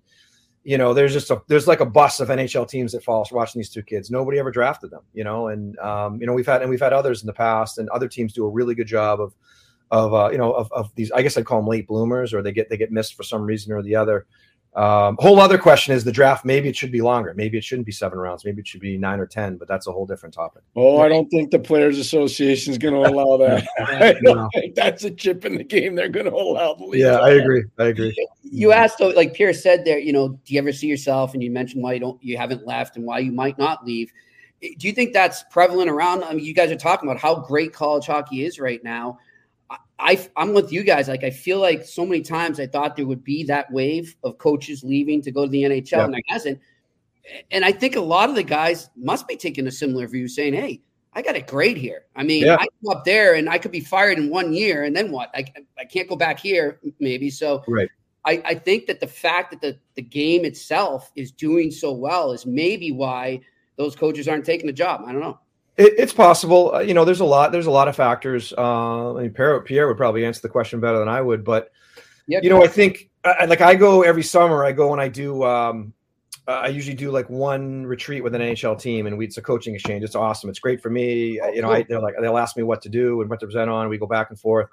[0.63, 3.59] you know, there's just a, there's like a bus of NHL teams that falls watching
[3.59, 4.13] these two kids.
[4.13, 6.93] Nobody ever drafted them, you know, and, um, you know, we've had, and we've had
[6.93, 9.35] others in the past and other teams do a really good job of,
[9.91, 12.43] of, uh, you know, of, of these, I guess I'd call them late bloomers or
[12.43, 14.25] they get, they get missed for some reason or the other.
[14.75, 16.45] Um, whole other question is the draft.
[16.45, 17.33] Maybe it should be longer.
[17.37, 18.45] Maybe it shouldn't be seven rounds.
[18.45, 19.57] Maybe it should be nine or ten.
[19.57, 20.63] But that's a whole different topic.
[20.75, 23.67] Oh, I don't think the Players Association is going to allow that.
[23.79, 25.95] I don't think that's a chip in the game.
[25.95, 27.03] They're going to allow the league.
[27.03, 27.65] Yeah, I agree.
[27.79, 28.29] I agree.
[28.43, 29.99] You asked, like Pierre said there.
[29.99, 31.35] You know, do you ever see yourself?
[31.35, 34.13] And you mentioned why you don't, you haven't left, and why you might not leave.
[34.61, 36.25] Do you think that's prevalent around?
[36.25, 39.19] I mean, you guys are talking about how great college hockey is right now.
[39.99, 41.09] I, I'm with you guys.
[41.09, 44.39] Like, I feel like so many times I thought there would be that wave of
[44.39, 46.05] coaches leaving to go to the NHL, yeah.
[46.05, 46.61] and there hasn't.
[47.51, 50.55] And I think a lot of the guys must be taking a similar view, saying,
[50.55, 50.83] "Hey,
[51.15, 52.03] I got it great here.
[52.17, 52.57] I mean, yeah.
[52.61, 55.31] I go up there and I could be fired in one year, and then what?
[55.35, 55.47] I,
[55.79, 57.89] I can't go back here, maybe." So, right.
[58.27, 62.33] I, I think that the fact that the, the game itself is doing so well
[62.33, 63.41] is maybe why
[63.77, 65.03] those coaches aren't taking the job.
[65.07, 65.39] I don't know.
[65.77, 66.75] It, it's possible.
[66.75, 67.53] Uh, you know, there's a lot.
[67.53, 68.53] There's a lot of factors.
[68.57, 71.45] Uh, I mean, Pierre, Pierre would probably answer the question better than I would.
[71.45, 71.71] But
[72.27, 74.65] yeah, you know, I think I, like I go every summer.
[74.65, 75.43] I go and I do.
[75.45, 75.93] Um,
[76.47, 79.75] I usually do like one retreat with an NHL team, and we, it's a coaching
[79.75, 80.05] exchange.
[80.05, 80.51] It's awesome.
[80.51, 81.41] It's great for me.
[81.41, 83.47] Oh, you know, I, they're like they'll ask me what to do and what to
[83.47, 83.89] present on.
[83.89, 84.69] We go back and forth,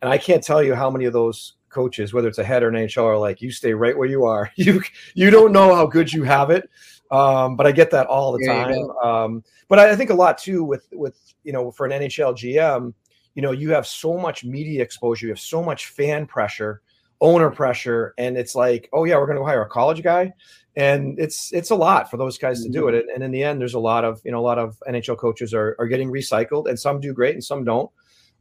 [0.00, 2.68] and I can't tell you how many of those coaches, whether it's a head or
[2.68, 4.50] an NHL, are like, you stay right where you are.
[4.56, 4.82] You
[5.14, 6.70] you don't know how good you have it.
[7.10, 8.90] Um, but I get that all the There time.
[9.02, 12.34] Um, but I, I think a lot too with with you know for an NHL
[12.34, 12.94] GM,
[13.34, 16.82] you know, you have so much media exposure, you have so much fan pressure,
[17.20, 20.32] owner pressure, and it's like, oh yeah, we're going to hire a college guy,
[20.76, 23.06] and it's it's a lot for those guys to do it.
[23.14, 25.54] And in the end, there's a lot of you know a lot of NHL coaches
[25.54, 27.90] are are getting recycled, and some do great and some don't.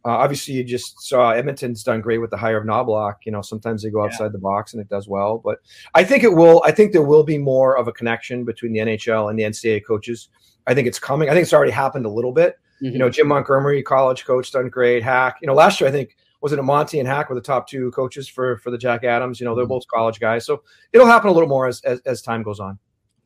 [0.05, 3.15] Uh, obviously, you just saw Edmonton's done great with the hire of Knoblauch.
[3.25, 5.37] You know, sometimes they go outside the box and it does well.
[5.37, 5.59] But
[5.93, 6.61] I think it will.
[6.65, 9.85] I think there will be more of a connection between the NHL and the NCAA
[9.85, 10.29] coaches.
[10.67, 11.29] I think it's coming.
[11.29, 12.57] I think it's already happened a little bit.
[12.81, 12.93] Mhm.
[12.93, 15.03] You know, Jim Montgomery, college coach, done great.
[15.03, 15.37] Hack.
[15.41, 17.91] You know, last year I think was it Monty and Hack were the top two
[17.91, 19.39] coaches for for the Jack Adams.
[19.39, 22.21] You know, they're both college guys, so it'll happen a little more as as, as
[22.21, 22.79] time goes on.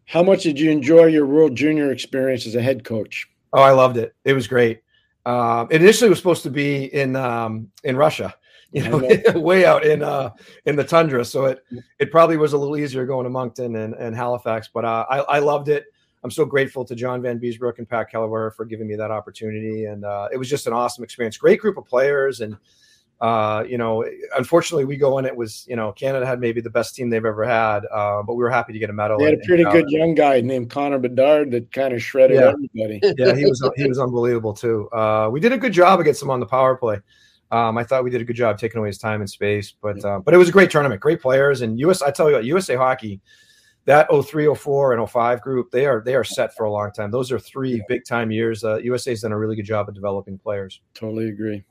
[0.05, 3.29] How much did you enjoy your World Junior experience as a head coach?
[3.53, 4.15] Oh, I loved it.
[4.25, 4.81] It was great.
[5.25, 8.35] Um, it initially was supposed to be in um, in Russia,
[8.71, 9.07] you know,
[9.39, 10.31] way out in uh,
[10.65, 11.23] in the tundra.
[11.23, 11.63] So it
[11.99, 15.19] it probably was a little easier going to Moncton and, and Halifax, but uh, I,
[15.19, 15.85] I loved it.
[16.23, 20.05] I'm so grateful to John Vanbiesbrouck and Pat Kelleher for giving me that opportunity, and
[20.05, 21.37] uh, it was just an awesome experience.
[21.37, 22.57] Great group of players, and
[23.23, 24.03] uh, you know,
[24.37, 25.25] unfortunately, we go in.
[25.25, 28.33] It was you know Canada had maybe the best team they've ever had, uh, but
[28.33, 29.17] we were happy to get a medal.
[29.17, 32.03] They had a pretty and, uh, good young guy named Connor Bedard that kind of
[32.03, 32.51] shredded Yeah.
[32.51, 32.99] everybody.
[33.17, 34.89] yeah, he was he was unbelievable too.
[34.91, 36.99] Uh, we did a good job against him on the power play.
[37.49, 40.03] Um, I thought we did a good job taking away his time and space, but
[40.03, 42.01] uh, but it was a great tournament, great players, and US.
[42.01, 43.21] I tell you what, USA Hockey,
[43.85, 47.09] that 03, 04, and 05 group, they are they are set for a long time.
[47.09, 48.65] Those are three big time years.
[48.65, 50.81] Uh, USA's done a really good job of developing players.
[50.93, 51.63] Totally agree.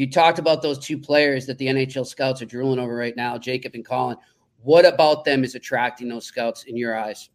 [0.00, 3.36] You talked about those two players that the NHL scouts are drooling over right now,
[3.36, 4.16] Jacob and Colin.
[4.62, 7.28] What about them is attracting those scouts in your eyes?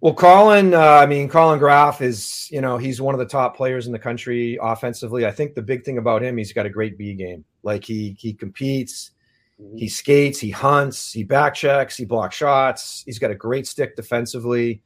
[0.00, 3.54] Well, Colin, uh, I mean, Colin Graf is, you know, he's one of the top
[3.54, 5.26] players in the country offensively.
[5.26, 7.44] I think the big thing about him, he's got a great B game.
[7.62, 9.10] Like he he competes,
[9.76, 13.02] he skates, he hunts, he back checks, he blocks shots.
[13.04, 14.80] He's got a great stick defensively.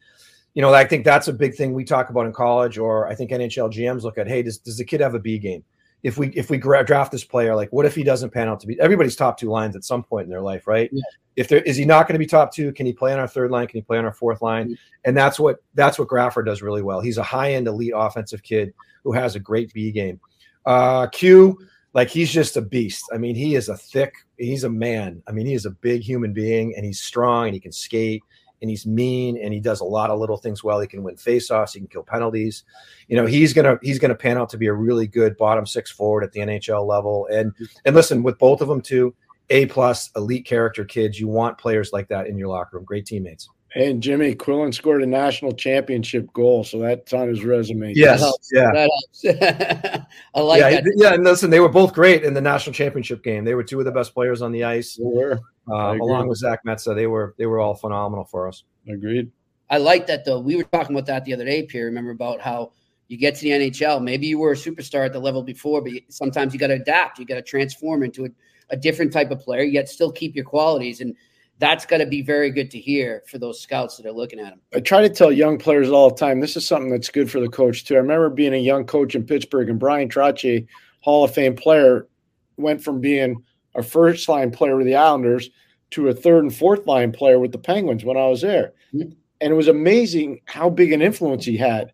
[0.54, 3.14] You know, I think that's a big thing we talk about in college, or I
[3.14, 5.62] think NHL GMs look at, hey, does, does the kid have a B game?
[6.06, 8.66] If we if we draft this player, like, what if he doesn't pan out to
[8.68, 10.88] be everybody's top two lines at some point in their life, right?
[10.92, 11.02] Yeah.
[11.34, 13.26] If there is he not going to be top two, can he play on our
[13.26, 13.66] third line?
[13.66, 14.78] Can he play on our fourth line?
[15.04, 17.00] And that's what that's what Graffer does really well.
[17.00, 20.20] He's a high end elite offensive kid who has a great B game.
[20.64, 21.58] Uh, Q,
[21.92, 23.04] like he's just a beast.
[23.12, 24.14] I mean, he is a thick.
[24.38, 25.24] He's a man.
[25.26, 28.22] I mean, he is a big human being, and he's strong, and he can skate,
[28.66, 30.80] and he's mean, and he does a lot of little things well.
[30.80, 31.72] He can win faceoffs.
[31.72, 32.64] He can kill penalties.
[33.06, 35.88] You know, he's gonna he's gonna pan out to be a really good bottom six
[35.88, 37.28] forward at the NHL level.
[37.30, 37.52] And
[37.84, 39.14] and listen, with both of them too,
[39.50, 41.20] A plus elite character kids.
[41.20, 42.84] You want players like that in your locker room.
[42.84, 43.48] Great teammates.
[43.76, 47.92] And Jimmy Quillen scored a national championship goal, so that's on his resume.
[47.94, 48.48] Yes, helps.
[48.50, 48.72] yeah.
[48.72, 50.06] That helps.
[50.34, 50.94] I like yeah, that.
[50.96, 53.44] yeah, and listen, they were both great in the national championship game.
[53.44, 55.40] They were two of the best players on the ice, They were.
[55.68, 56.94] I uh, along with Zach Metsa.
[56.94, 58.64] They were they were all phenomenal for us.
[58.88, 59.30] Agreed.
[59.68, 60.40] I like that though.
[60.40, 61.86] We were talking about that the other day, Pierre.
[61.86, 62.72] Remember about how
[63.08, 64.02] you get to the NHL.
[64.02, 67.18] Maybe you were a superstar at the level before, but sometimes you got to adapt.
[67.18, 68.28] You got to transform into a,
[68.70, 71.00] a different type of player, yet still keep your qualities.
[71.00, 71.14] And
[71.58, 74.52] that's got to be very good to hear for those scouts that are looking at
[74.52, 74.60] him.
[74.74, 76.40] I try to tell young players all the time.
[76.40, 77.94] This is something that's good for the coach too.
[77.94, 80.66] I remember being a young coach in Pittsburgh, and Bryan Trottier,
[81.00, 82.08] Hall of Fame player,
[82.56, 83.42] went from being
[83.76, 85.50] a first line player with the Islanders
[85.90, 88.72] to a third and fourth line player with the Penguins when I was there.
[88.94, 89.14] Mhm.
[89.40, 91.92] And it was amazing how big an influence he had,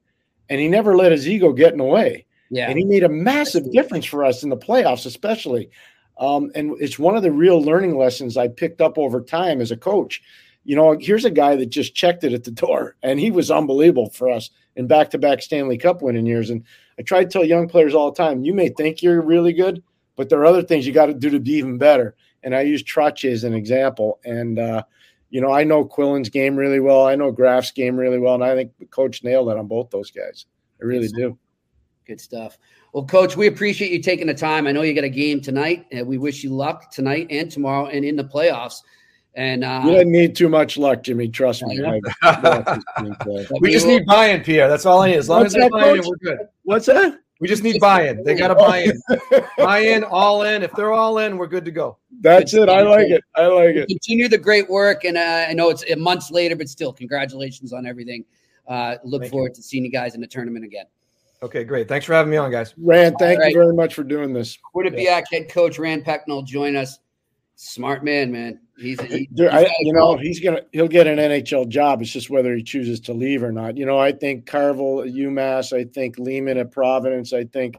[0.48, 2.24] and he never let his ego get in the way.
[2.54, 2.68] Yeah.
[2.68, 5.70] and he made a massive difference for us in the playoffs, especially.
[6.18, 9.70] Um, and it's one of the real learning lessons I picked up over time as
[9.70, 10.20] a coach.
[10.64, 13.50] You know, here's a guy that just checked it at the door, and he was
[13.50, 16.50] unbelievable for us in back-to-back Stanley Cup winning years.
[16.50, 16.62] And
[16.98, 19.82] I try to tell young players all the time: you may think you're really good,
[20.16, 22.14] but there are other things you got to do to be even better.
[22.42, 24.20] And I use Trottier as an example.
[24.24, 24.82] And uh,
[25.30, 27.06] you know, I know Quillen's game really well.
[27.06, 29.90] I know Graf's game really well, and I think the coach nailed it on both
[29.90, 30.46] those guys.
[30.80, 31.38] I really do.
[32.06, 32.58] Good stuff.
[32.92, 34.66] Well, Coach, we appreciate you taking the time.
[34.66, 37.86] I know you got a game tonight, and we wish you luck tonight and tomorrow
[37.86, 38.82] and in the playoffs.
[39.34, 41.28] And uh, You didn't need too much luck, Jimmy.
[41.28, 41.78] Trust me.
[41.80, 41.98] Yeah.
[42.22, 43.46] I've watched this team play.
[43.48, 44.68] but We just need buy-in, Pierre.
[44.68, 45.16] That's all I need.
[45.16, 46.48] As long What's as they that, buy in, we're good.
[46.64, 47.18] What's that?
[47.42, 48.22] We just need buy-in.
[48.22, 49.02] They got to buy in.
[49.58, 50.62] buy in, all in.
[50.62, 51.98] If they're all in, we're good to go.
[52.20, 52.68] That's it.
[52.68, 53.24] I like it.
[53.34, 53.88] I like it.
[53.88, 55.02] continue the great work.
[55.02, 58.24] And uh, I know it's uh, months later, but still, congratulations on everything.
[58.68, 60.86] Uh, look Thank forward to seeing you guys in the tournament again.
[61.42, 61.88] Okay, great.
[61.88, 62.74] Thanks for having me on, guys.
[62.78, 63.52] Rand, thank All right.
[63.52, 64.56] you very much for doing this.
[64.72, 67.00] Quinnipiac head coach Rand Pecknold join us.
[67.56, 68.60] Smart man, man.
[68.78, 72.02] He's, he, he's I, you know, he's gonna he'll get an NHL job.
[72.02, 73.76] It's just whether he chooses to leave or not.
[73.76, 77.76] You know, I think Carvel at UMass, I think Leaman at Providence, I think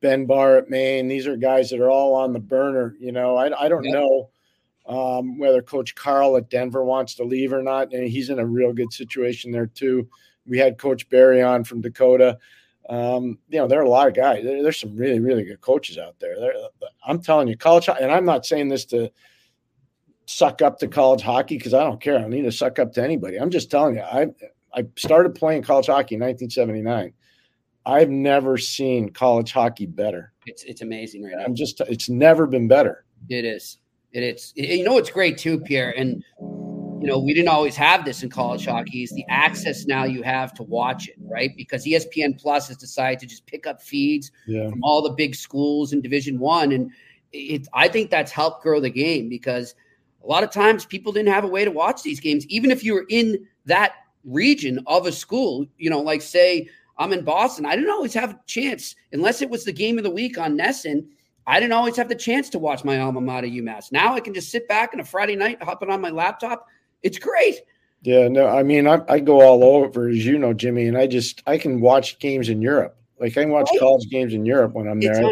[0.00, 1.08] Ben Barr at Maine.
[1.08, 2.94] These are guys that are all on the burner.
[3.00, 3.94] You know, I, I don't yep.
[3.94, 4.30] know
[4.86, 7.92] um, whether Coach Carle at Denver wants to leave or not.
[7.92, 10.08] And he's in a real good situation there too.
[10.46, 12.38] We had Coach Berry on from Dakota.
[12.90, 14.44] Um, you know, there are a lot of guys.
[14.44, 16.38] There, there's some really, really good coaches out there.
[16.38, 16.52] there.
[17.06, 19.10] I'm telling you, college, and I'm not saying this to
[20.26, 22.16] suck up to college hockey because I don't care.
[22.16, 23.36] I don't need to suck up to anybody.
[23.36, 24.28] I'm just telling you, I
[24.74, 27.12] I started playing college hockey in 1979.
[27.86, 30.32] I've never seen college hockey better.
[30.46, 31.44] It's it's amazing right now.
[31.44, 33.04] I'm just it's never been better.
[33.28, 33.78] It is.
[34.12, 34.52] It is.
[34.56, 35.94] You know, it's great too, Pierre.
[35.96, 39.02] And you know, we didn't always have this in college hockey.
[39.02, 41.50] Is the access now you have to watch it, right?
[41.56, 44.70] Because ESPN Plus has decided to just pick up feeds yeah.
[44.70, 46.90] from all the big schools in Division One, and
[47.32, 47.68] it.
[47.74, 49.74] I think that's helped grow the game because
[50.24, 52.82] a lot of times people didn't have a way to watch these games, even if
[52.82, 53.92] you were in that
[54.24, 55.66] region of a school.
[55.76, 59.50] You know, like say I'm in Boston, I didn't always have a chance unless it
[59.50, 61.06] was the game of the week on NESN.
[61.46, 63.92] I didn't always have the chance to watch my alma mater UMass.
[63.92, 66.66] Now I can just sit back on a Friday night, hopping on my laptop.
[67.02, 67.60] It's great.
[68.02, 71.06] Yeah, no, I mean, I, I go all over, as you know, Jimmy, and I
[71.06, 72.96] just I can watch games in Europe.
[73.18, 73.80] Like I can watch right.
[73.80, 75.30] college games in Europe when I'm it's there.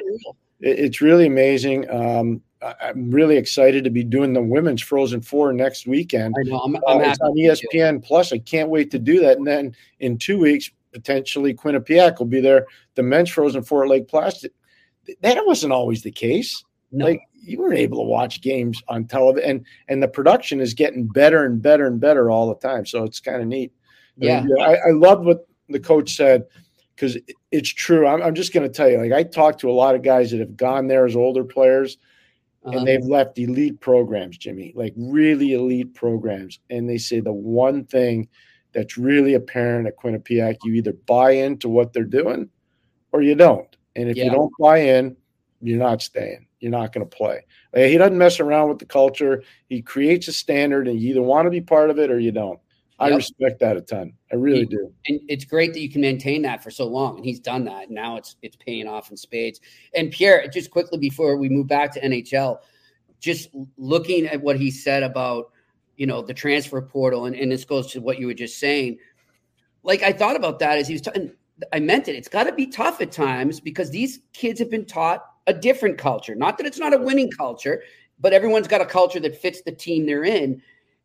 [0.60, 1.90] It, it's really amazing.
[1.90, 2.42] Um,
[2.80, 6.34] I'm really excited to be doing the women's Frozen Four next weekend.
[6.38, 6.58] I know.
[6.58, 8.32] I'm, I'm uh, it's on ESPN Plus.
[8.32, 9.38] I can't wait to do that.
[9.38, 12.66] And then in two weeks, potentially Quinnipiac will be there.
[12.94, 14.52] The men's Frozen Four at Lake Placid.
[15.20, 16.62] That wasn't always the case.
[16.92, 17.06] No.
[17.06, 21.08] Like you weren't able to watch games on television, and and the production is getting
[21.08, 22.86] better and better and better all the time.
[22.86, 23.72] So it's kind of neat.
[24.16, 26.44] Yeah, I, I love what the coach said
[26.94, 27.16] because
[27.50, 28.06] it's true.
[28.06, 30.30] I'm, I'm just going to tell you, like I talked to a lot of guys
[30.30, 31.96] that have gone there as older players,
[32.64, 32.78] uh-huh.
[32.78, 37.84] and they've left elite programs, Jimmy, like really elite programs, and they say the one
[37.84, 38.28] thing
[38.72, 42.48] that's really apparent at Quinnipiac, you either buy into what they're doing
[43.12, 43.76] or you don't.
[43.96, 44.24] And if yeah.
[44.24, 45.16] you don't buy in,
[45.60, 47.44] you're not staying you're not going to play.
[47.74, 49.42] Like, he doesn't mess around with the culture.
[49.68, 52.30] He creates a standard, and you either want to be part of it or you
[52.30, 52.60] don't.
[53.02, 53.16] I yep.
[53.16, 54.12] respect that a ton.
[54.30, 54.92] I really he, do.
[55.08, 57.16] And it's great that you can maintain that for so long.
[57.16, 57.90] And he's done that.
[57.90, 59.60] Now it's it's paying off in spades.
[59.94, 62.58] And Pierre, just quickly before we move back to NHL,
[63.18, 65.50] just looking at what he said about
[65.96, 68.98] you know the transfer portal, and, and this goes to what you were just saying.
[69.82, 71.32] Like I thought about that as he was talking.
[71.72, 72.14] I meant it.
[72.14, 75.98] It's got to be tough at times because these kids have been taught a different
[75.98, 76.36] culture.
[76.36, 77.82] Not that it's not a winning culture,
[78.20, 80.62] but everyone's got a culture that fits the team they're in.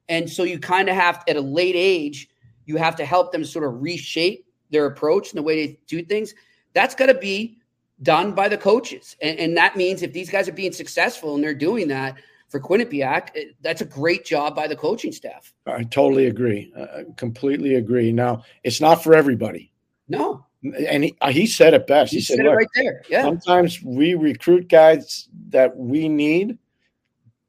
[0.10, 2.30] And so you kind of have at a late age,
[2.65, 6.04] you have to help them sort of reshape their approach and the way they do
[6.04, 6.34] things.
[6.74, 7.58] That's got to be
[8.04, 9.15] done by the coaches.
[9.22, 12.15] And, and, that means if these guys are being successful and they're doing that
[12.50, 15.54] for Quinnipiac, eh, that's a great job by the coaching staff.
[15.65, 16.72] I totally agree.
[16.78, 18.12] I completely agree.
[18.12, 19.72] Now, it's not for everybody.
[20.08, 22.12] No and he, uh, he said it best.
[22.12, 23.04] He, he said, said right there.
[23.10, 23.24] Yeah.
[23.24, 26.58] Sometimes we recruit guys that we need,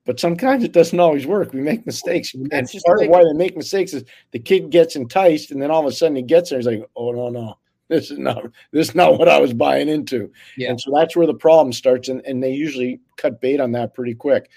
[0.08, 1.52] but sometimes it doesn't always work.
[1.52, 2.32] We make mistakes.
[2.32, 5.80] And, part of why they make mistakes is the kid gets enticed, and then all
[5.80, 6.58] of a sudden he gets there.
[6.58, 8.42] He's like, "Oh no, no, this is not
[8.72, 10.70] this is not what I was buying into." Yeah.
[10.70, 13.92] And so that's where the problem starts, and, and they usually cut bait on that
[13.92, 14.48] pretty quick.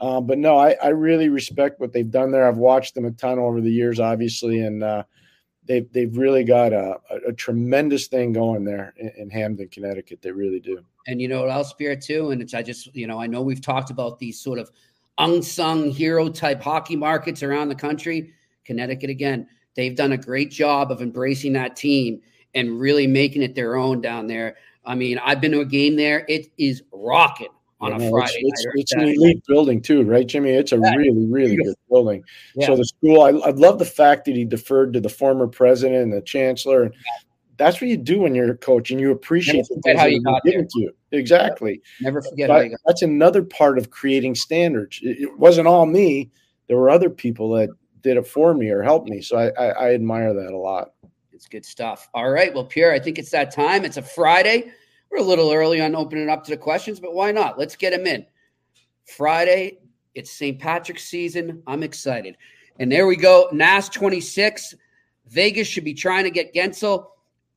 [0.00, 2.46] Uh, but no, I, I really respect what they've done there.
[2.46, 5.02] I've watched them a ton over the years, obviously, and uh,
[5.64, 10.22] they've they've really got a, a, a tremendous thing going there in, in, Hamden, Connecticut.
[10.22, 10.80] They really do.
[11.06, 13.42] And you know what else, Spirit too, and it's I just you know I know
[13.42, 14.70] we've talked about these sort of
[15.20, 18.32] unsung hero type hockey markets around the country.
[18.64, 22.20] Connecticut again, they've done a great job of embracing that team
[22.54, 24.56] and really making it their own down there.
[24.84, 27.48] I mean, I've been to a game there; it is rocking
[27.80, 30.50] on a Friday it's, it's, it's an elite building too, right, Jimmy?
[30.50, 30.94] It's a yeah.
[30.94, 32.22] really, really good building.
[32.54, 32.66] Yeah.
[32.66, 36.02] So the school, I, I love the fact that he deferred to the former president
[36.02, 36.84] and the chancellor.
[36.84, 36.94] And
[37.60, 40.62] that's what you do when you're a coach, and you appreciate how you got there.
[40.62, 40.92] To you.
[41.12, 41.82] Exactly.
[42.00, 42.80] Never forget but how you got.
[42.86, 44.98] That's another part of creating standards.
[45.02, 46.30] It, it, wasn't all me.
[46.68, 47.68] There were other people that
[48.00, 49.20] did it for me or helped me.
[49.20, 50.92] So I, I, I admire that a lot.
[51.32, 52.08] It's good stuff.
[52.14, 52.54] All right.
[52.54, 53.84] Well, Pierre, I think it's that time.
[53.84, 54.72] It's a Friday.
[55.10, 57.58] We're a little early on opening up to the questions, but why not?
[57.58, 58.24] Let's get them in.
[59.04, 59.80] Friday,
[60.14, 60.58] it's St.
[60.58, 61.62] Patrick's season.
[61.66, 62.38] I'm excited.
[62.78, 63.50] And there we go.
[63.52, 64.76] NAS 26.
[65.26, 67.04] Vegas should be trying to get Guentzel.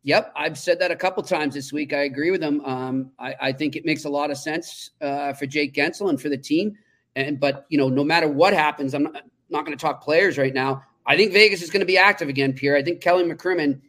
[0.03, 1.93] Yep, I've said that a couple times this week.
[1.93, 2.59] I agree with him.
[2.65, 6.21] Um, I, I, think it makes a lot of sense uh, for Jake Guentzel and
[6.21, 6.77] for the team.
[7.15, 10.37] And but you know, no matter what happens, I'm not, not going to talk players
[10.37, 10.83] right now.
[11.05, 12.75] I think Vegas is going to be active again, Pierre.
[12.75, 13.79] I think Kelly McCrimmon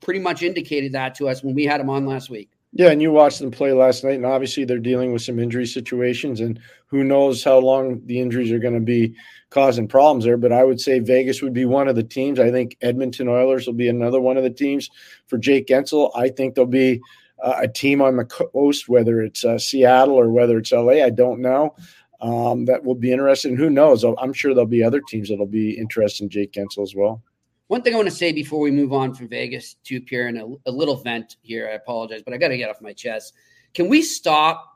[0.00, 2.50] pretty much indicated that to us when we had him on last week.
[2.76, 5.64] Yeah, and you watched them play last night, and obviously they're dealing with some injury
[5.64, 9.14] situations, and who knows how long the injuries are going to be
[9.50, 10.36] causing problems there.
[10.36, 12.40] But I would say Vegas would be one of the teams.
[12.40, 14.90] I think Edmonton Oilers will be another one of the teams
[15.28, 16.10] for Jake Guentzel.
[16.16, 17.00] I think there'll be
[17.40, 21.04] uh, a team on the coast, whether it's uh, Seattle or whether it's LA.
[21.04, 21.76] I don't know.
[22.20, 23.50] Um, that will be interested.
[23.52, 24.02] And who knows?
[24.02, 27.22] I'm sure there'll be other teams that'll be interested in Jake Guentzel as well.
[27.68, 30.38] One thing I want to say before we move on from Vegas to Pierre and
[30.38, 31.68] a, a little vent here.
[31.68, 33.34] I apologize, but I got to get off my chest.
[33.72, 34.74] Can we stop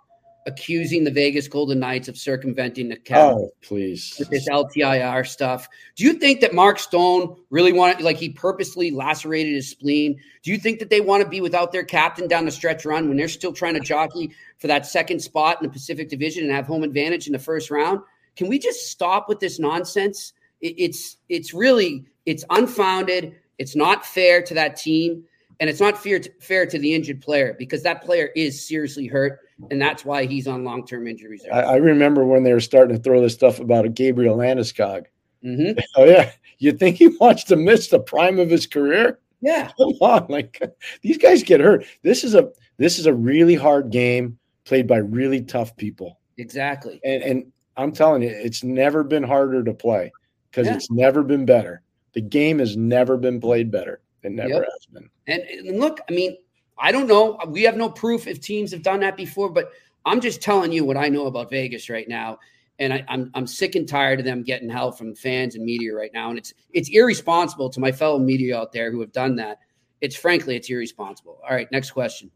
[0.48, 3.34] accusing the Vegas Golden Knights of circumventing the cap.
[3.34, 4.16] Oh, please.
[4.18, 5.68] With this LTIR stuff.
[5.94, 10.18] Do you think that Mark Stone really wanted, like, he purposely lacerated his spleen?
[10.42, 13.08] Do you think that they want to be without their captain down the stretch run
[13.08, 16.52] when they're still trying to jockey for that second spot in the Pacific Division and
[16.52, 18.00] have home advantage in the first round?
[18.34, 20.32] Can we just stop with this nonsense?
[20.60, 23.36] It's it's really it's unfounded.
[23.58, 25.24] It's not fair to that team,
[25.60, 29.06] and it's not fair to, fair to the injured player because that player is seriously
[29.06, 29.40] hurt
[29.70, 31.52] and that's why he's on long term injury reserve.
[31.52, 35.06] I, I, remember when they were starting to throw this stuff about a Gabriel Landeskog.
[35.44, 35.78] Mm-hmm.
[35.96, 39.18] Oh yeah, you think he wants to miss the prime of his career?
[39.40, 40.60] Yeah, come on, like
[41.02, 41.84] these guys get hurt.
[42.02, 46.18] This is a this is a really hard game played by really tough people.
[46.38, 50.12] Exactly, and and I'm telling you, it's never been harder to play
[50.50, 50.74] because yeah.
[50.74, 51.82] it's never been better.
[52.12, 54.00] The game has never been played better.
[54.22, 54.64] It never yep.
[54.64, 55.10] has been.
[55.26, 56.36] And, and look, I mean,
[56.78, 57.38] I don't know.
[57.48, 59.70] We have no proof if teams have done that before, but
[60.04, 62.38] I'm just telling you what I know about Vegas right now.
[62.78, 65.64] And I, am I'm, I'm sick and tired of them getting hell from fans and
[65.64, 66.30] media right now.
[66.30, 69.58] And it's it's irresponsible to my fellow media out there who have done that.
[70.00, 71.40] It's frankly, it's irresponsible.
[71.42, 72.30] All right, next question.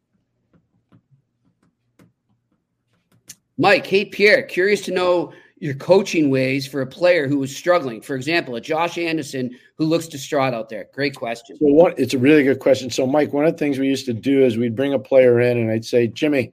[3.57, 5.33] Mike, hey Pierre, curious to know
[5.63, 8.01] your coaching ways for a player who is struggling.
[8.01, 10.89] For example, a Josh Anderson who looks distraught out there.
[10.93, 11.57] Great question.
[11.57, 12.91] So one, it's a really good question.
[12.91, 15.39] So Mike, one of the things we used to do is we'd bring a player
[15.39, 16.53] in and I'd say, Jimmy,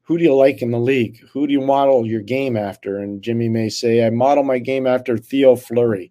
[0.00, 1.20] who do you like in the league?
[1.32, 2.98] Who do you model your game after?
[2.98, 6.10] And Jimmy may say, I model my game after Theo Fleury.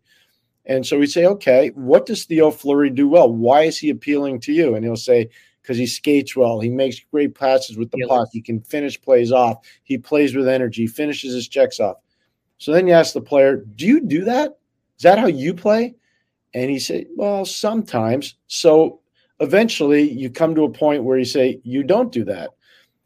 [0.65, 3.29] And so we say, okay, what does Theo Fleury do well?
[3.29, 4.73] Why is he appealing to you?
[4.73, 5.29] And he'll say,
[5.61, 6.61] because he skates well.
[6.61, 8.29] He makes great passes with the puck.
[8.31, 9.57] He can finish plays off.
[9.83, 11.97] He plays with energy, finishes his checks off.
[12.61, 14.59] So then you ask the player, Do you do that?
[14.95, 15.95] Is that how you play?
[16.53, 18.35] And he said, Well, sometimes.
[18.45, 18.99] So
[19.39, 22.51] eventually you come to a point where you say, You don't do that.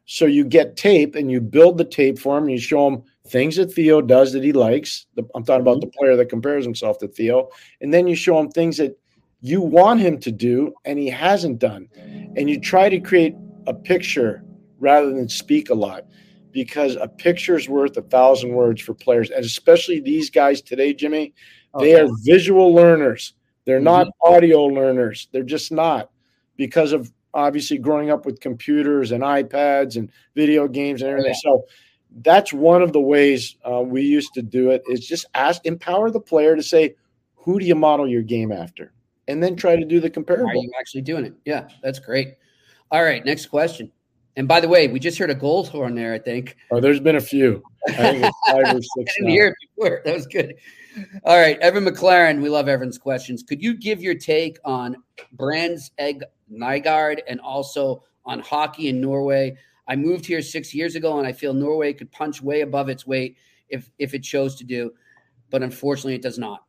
[0.08, 2.43] So you get tape and you build the tape for him.
[2.43, 5.06] And you show him things that Theo does that he likes.
[5.34, 5.99] I'm talking about the mm-hmm.
[5.99, 7.47] player that compares himself to Theo.
[7.80, 8.99] And then you show him things that
[9.39, 11.88] you want him to do and he hasn't done.
[12.36, 13.36] And you try to create
[13.68, 14.43] a picture
[14.80, 16.03] rather than speak a lot
[16.56, 21.34] because a picture's worth a thousand words for players, and especially these guys today, Jimmy.
[21.76, 21.86] Okay.
[21.91, 23.34] They are visual learners.
[23.66, 23.84] They're mm-hmm.
[23.84, 25.28] not audio learners.
[25.34, 26.12] They're just not
[26.56, 31.34] because of obviously growing up with computers and iPads and video games and everything.
[31.34, 31.51] Yeah.
[31.51, 31.66] So
[32.22, 34.82] that's one of the ways uh, we used to do it.
[34.88, 36.95] Is just ask, empower the player to say,
[37.36, 38.93] "Who do you model your game after?"
[39.28, 40.51] and then try to do the comparable.
[40.51, 41.34] Are you actually doing it?
[41.43, 42.36] Yeah, that's great.
[42.91, 43.91] All right, next question.
[44.38, 46.57] And by the way, we just heard a gold horn there, I think.
[46.71, 47.63] Oh, there's been a few.
[47.88, 49.13] I think it's five or six.
[49.17, 50.01] I didn't hear it before.
[50.03, 50.55] That was good.
[51.23, 52.41] All right, Evan McLaren.
[52.41, 53.43] We love Evan's questions.
[53.43, 54.97] Could you give your take on
[55.33, 59.57] Brands Egg Nygaard and also on hockey in Norway?
[59.88, 63.05] I moved here six years ago, and I feel Norway could punch way above its
[63.05, 63.38] weight
[63.69, 64.91] if if it chose to do,
[65.49, 66.63] but unfortunately, it does not.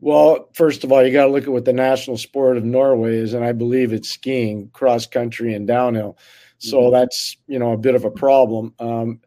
[0.00, 3.16] Well, first of all, you got to look at what the national sport of Norway
[3.16, 6.18] is, and I believe it's skiing, cross country, and downhill.
[6.64, 6.92] So mm-hmm.
[6.92, 8.74] that's you know a bit of a problem.
[8.78, 9.20] Um,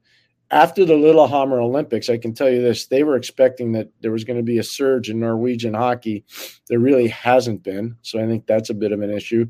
[0.50, 4.24] after the Lillehammer Olympics, I can tell you this: they were expecting that there was
[4.24, 6.24] going to be a surge in Norwegian hockey.
[6.68, 9.46] There really hasn't been, so I think that's a bit of an issue,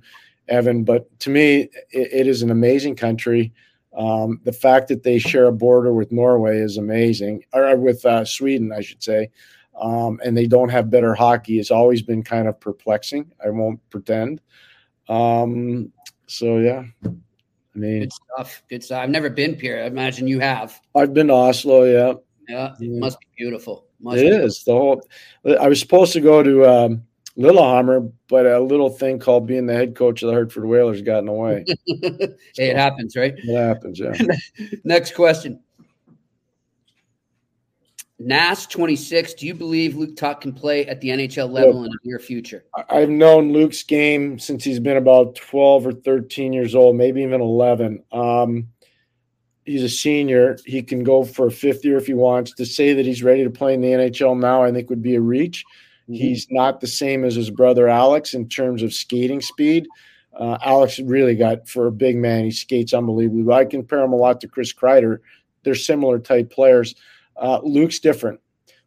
[0.47, 0.83] Evan.
[0.83, 3.53] But to me, it, it is an amazing country.
[3.95, 8.25] Um, the fact that they share a border with Norway is amazing, or with uh,
[8.25, 9.29] Sweden, I should say.
[9.79, 11.59] Um, and they don't have better hockey.
[11.59, 13.31] It's always been kind of perplexing.
[13.43, 14.41] I won't pretend.
[15.07, 15.91] Um,
[16.25, 16.83] so yeah.
[17.77, 18.63] I mean, good stuff.
[18.69, 19.03] Good stuff.
[19.03, 19.81] I've never been here.
[19.83, 20.79] I imagine you have.
[20.95, 21.83] I've been to Oslo.
[21.83, 22.13] Yeah.
[22.47, 22.73] Yeah.
[22.79, 23.85] It must be beautiful.
[24.01, 24.63] Must it be is.
[24.63, 25.01] The whole.
[25.59, 27.03] I was supposed to go to um,
[27.35, 31.19] Lillehammer, but a little thing called being the head coach of the Hartford Whalers got
[31.19, 31.65] in the way.
[31.85, 33.35] hey, so, it happens, right?
[33.37, 33.99] It happens.
[33.99, 34.13] Yeah.
[34.83, 35.59] Next question.
[38.19, 41.97] NAS 26, do you believe Luke Tuch can play at the NHL level in the
[42.03, 42.65] near future?
[42.89, 47.41] I've known Luke's game since he's been about 12 or 13 years old, maybe even
[47.41, 48.03] 11.
[48.11, 48.69] Um,
[49.65, 50.57] he's a senior.
[50.65, 52.53] He can go for a fifth year if he wants.
[52.55, 55.15] To say that he's ready to play in the NHL now, I think would be
[55.15, 55.63] a reach.
[56.09, 56.15] Mm-hmm.
[56.15, 59.87] He's not the same as his brother Alex in terms of skating speed.
[60.35, 63.53] Uh, Alex really got, for a big man, he skates unbelievably.
[63.53, 65.19] I compare him a lot to Chris Kreider.
[65.63, 66.95] They're similar type players.
[67.39, 68.39] Uh, Luke's different.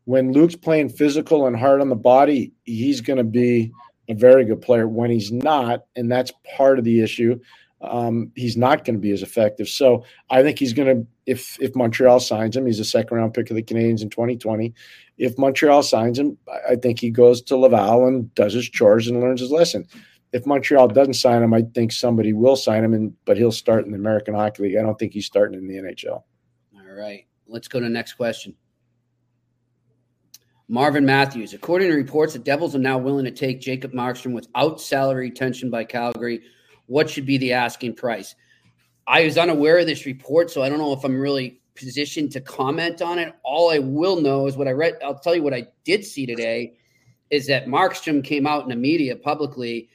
[0.04, 3.72] When Luke's playing physical and hard on the body, he's going to be
[4.08, 4.88] a very good player.
[4.88, 7.38] When he's not, and that's part of the issue,
[7.80, 9.68] um, he's not going to be as effective.
[9.68, 13.34] So I think he's going to, if if Montreal signs him, he's a second round
[13.34, 14.74] pick of the Canadiens in 2020.
[15.16, 16.36] If Montreal signs him,
[16.68, 19.86] I think he goes to Laval and does his chores and learns his lesson.
[20.32, 23.84] If Montreal doesn't sign him, I think somebody will sign him, and but he'll start
[23.84, 24.76] in the American Hockey League.
[24.76, 26.22] I don't think he's starting in the NHL.
[26.74, 28.54] All right, let's go to the next question.
[30.68, 31.52] Marvin Matthews.
[31.52, 35.68] According to reports, the Devils are now willing to take Jacob Markstrom without salary retention
[35.68, 36.42] by Calgary
[36.90, 38.34] what should be the asking price?
[39.06, 42.40] I was unaware of this report, so I don't know if I'm really positioned to
[42.40, 43.32] comment on it.
[43.44, 44.96] All I will know is what I read.
[45.00, 46.74] I'll tell you what I did see today
[47.30, 49.88] is that Markstrom came out in the media publicly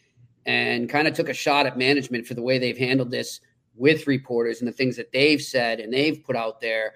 [0.45, 3.41] and kind of took a shot at management for the way they've handled this
[3.75, 6.93] with reporters and the things that they've said and they've put out there.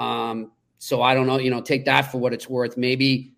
[0.00, 2.76] Um, so I don't know, you know, take that for what it's worth.
[2.76, 3.34] Maybe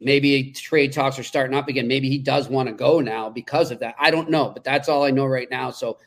[0.00, 1.88] maybe trade talks are starting up again.
[1.88, 3.94] Maybe he does want to go now because of that.
[3.98, 5.70] I don't know, but that's all I know right now.
[5.70, 5.98] So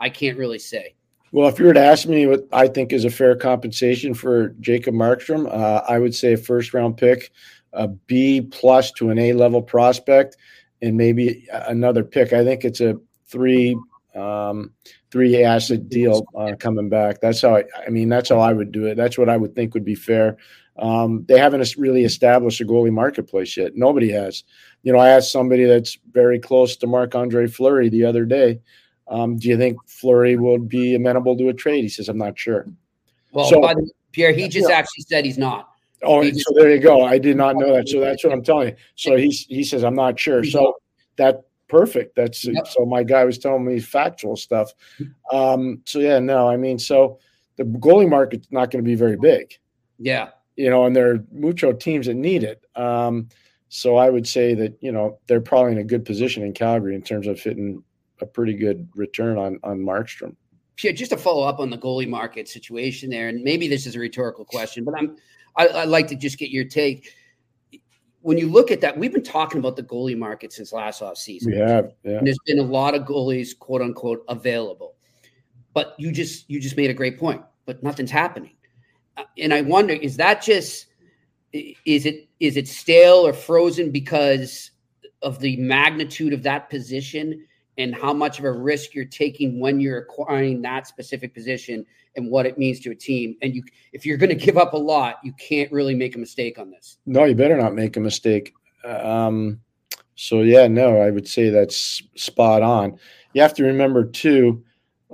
[0.00, 0.94] I can't really say.
[1.32, 4.48] Well, if you were to ask me what I think is a fair compensation for
[4.60, 7.30] Jacob Markstrom, uh, I would say a first round pick,
[7.74, 10.38] a B plus to an A level prospect,
[10.80, 12.32] and maybe another pick.
[12.32, 13.76] I think it's a three
[14.16, 14.72] um,
[15.10, 17.20] three asset deal uh, coming back.
[17.20, 18.08] That's how I, I mean.
[18.08, 18.96] That's how I would do it.
[18.96, 20.36] That's what I would think would be fair.
[20.78, 23.76] Um, they haven't really established a goalie marketplace yet.
[23.76, 24.44] Nobody has.
[24.82, 28.60] You know, I asked somebody that's very close to Marc Andre Fleury the other day.
[29.08, 31.82] Um, do you think Fleury would be amenable to a trade?
[31.82, 32.66] He says, I'm not sure.
[33.32, 34.76] Well, so, the, Pierre, he just yeah.
[34.76, 35.68] actually said he's not.
[36.02, 37.04] Oh, he so there you go.
[37.04, 37.88] I did not know that.
[37.88, 38.76] So that's what I'm telling you.
[38.96, 40.44] So he's he says I'm not sure.
[40.44, 40.74] So
[41.16, 42.16] that perfect.
[42.16, 42.66] That's yep.
[42.66, 44.72] so my guy was telling me factual stuff.
[45.32, 47.18] Um, so yeah, no, I mean, so
[47.56, 49.58] the goalie market's not going to be very big.
[49.98, 52.64] Yeah you know, and there are mucho teams that need it.
[52.74, 53.28] Um,
[53.68, 56.94] so I would say that you know they're probably in a good position in Calgary
[56.94, 57.82] in terms of hitting
[58.20, 60.34] a pretty good return on on Markstrom.
[60.82, 63.94] Yeah, just to follow up on the goalie market situation there, and maybe this is
[63.94, 65.16] a rhetorical question, but I'm
[65.56, 67.12] I, I'd like to just get your take.
[68.26, 71.16] When you look at that, we've been talking about the goalie market since last off
[71.16, 71.52] season.
[71.52, 72.18] We have, yeah.
[72.18, 74.96] And there's been a lot of goalies, quote unquote, available.
[75.74, 77.42] But you just you just made a great point.
[77.66, 78.56] But nothing's happening
[79.16, 80.86] uh, and I wonder is that just
[81.52, 84.70] is it is it stale or frozen because
[85.22, 87.46] of the magnitude of that position
[87.78, 91.84] and how much of a risk you're taking when you're acquiring that specific position
[92.16, 93.62] and what it means to a team and you
[93.92, 96.70] if you're going to give up a lot you can't really make a mistake on
[96.70, 98.54] this no you better not make a mistake
[98.84, 99.60] um,
[100.14, 102.98] so yeah no i would say that's spot on
[103.34, 104.62] you have to remember too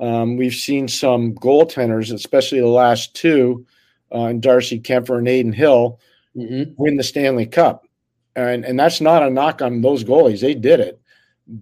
[0.00, 3.66] um, we've seen some goaltenders especially the last two
[4.14, 5.98] uh, and Darcy Kuemper and Adin Hill
[6.36, 6.72] mm-hmm.
[6.76, 7.86] win the Stanley Cup.
[8.34, 10.40] And, and that's not a knock on those goalies.
[10.40, 11.00] They did it.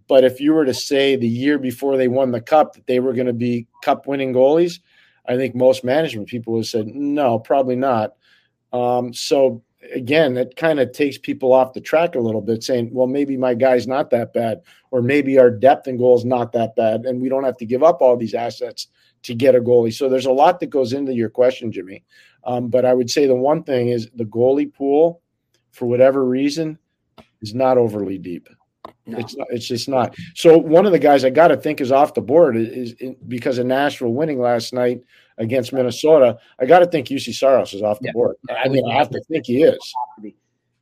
[0.08, 3.00] But if you were to say the year before they won the cup that they
[3.00, 4.80] were going to be cup winning goalies,
[5.26, 8.14] I think most management people would have said, no, probably not.
[8.72, 9.62] Um, so
[9.92, 13.36] again, it kind of takes people off the track a little bit, saying, well, maybe
[13.36, 14.60] my guy's not that bad,
[14.90, 17.66] or maybe our depth and goal is not that bad, and we don't have to
[17.66, 18.88] give up all these assets
[19.22, 19.92] to get a goalie.
[19.92, 22.04] So there's a lot that goes into your question, Jimmy.
[22.44, 25.22] Um, but I would say the one thing is the goalie pool,
[25.72, 26.78] for whatever reason,
[27.42, 28.48] is not overly deep.
[29.06, 29.18] No.
[29.18, 30.14] It's not, it's just not.
[30.34, 33.14] So one of the guys I got to think is off the board is, is,
[33.26, 35.00] because of Nashville winning last night
[35.40, 36.38] against Minnesota.
[36.60, 38.12] I got to think Juuse Saros is off the yeah.
[38.12, 38.36] board.
[38.50, 39.94] I mean, I have to think he is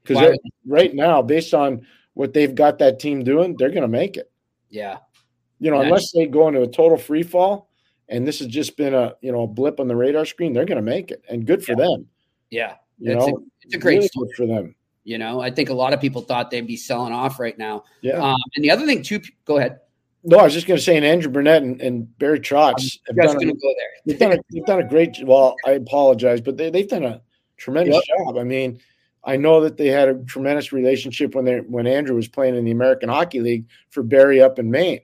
[0.05, 4.16] because right now, based on what they've got that team doing, they're going to make
[4.16, 4.31] it.
[4.69, 4.99] Yeah,
[5.61, 7.71] you know, unless they go into a total free fall,
[8.09, 10.66] and this has just been a you know a blip on the radar screen, they're
[10.66, 11.77] going to make it, and good for yeah.
[11.77, 12.07] them.
[12.51, 14.75] Yeah, you it's know, a, it's a great really story for them.
[15.09, 17.84] You know, I think a lot of people thought they'd be selling off right now.
[18.02, 18.22] Yeah.
[18.22, 19.80] Um, and the other thing too, go ahead.
[20.22, 23.16] No, I was just going to say, and Andrew Brunette and, and Barry Trotz have
[23.16, 23.88] done, a, go there.
[24.04, 25.16] they've, done a, they've done a great.
[25.24, 27.22] Well, I apologize, but they, they've done a
[27.56, 28.18] tremendous yep.
[28.18, 28.36] job.
[28.36, 28.80] I mean,
[29.24, 32.66] I know that they had a tremendous relationship when they when Andrew was playing in
[32.66, 35.00] the American Hockey League for Barry up in Maine.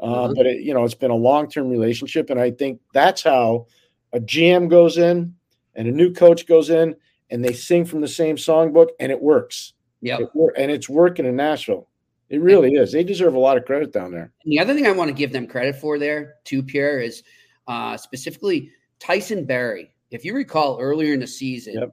[0.00, 0.34] Uh, mm-hmm.
[0.34, 3.68] But it, you know, it's been a long term relationship, and I think that's how
[4.12, 5.36] a GM goes in
[5.76, 6.96] and a new coach goes in,
[7.30, 9.74] and they sing from the same songbook, and it works.
[10.00, 11.88] Yeah, it and it's working in Nashville.
[12.30, 12.92] It really is.
[12.92, 14.32] They deserve a lot of credit down there.
[14.44, 17.22] And the other thing I want to give them credit for there, too, Pierre, is
[17.68, 19.94] uh, specifically Tyson Barrie.
[20.10, 21.90] If you recall earlier in the season, yep.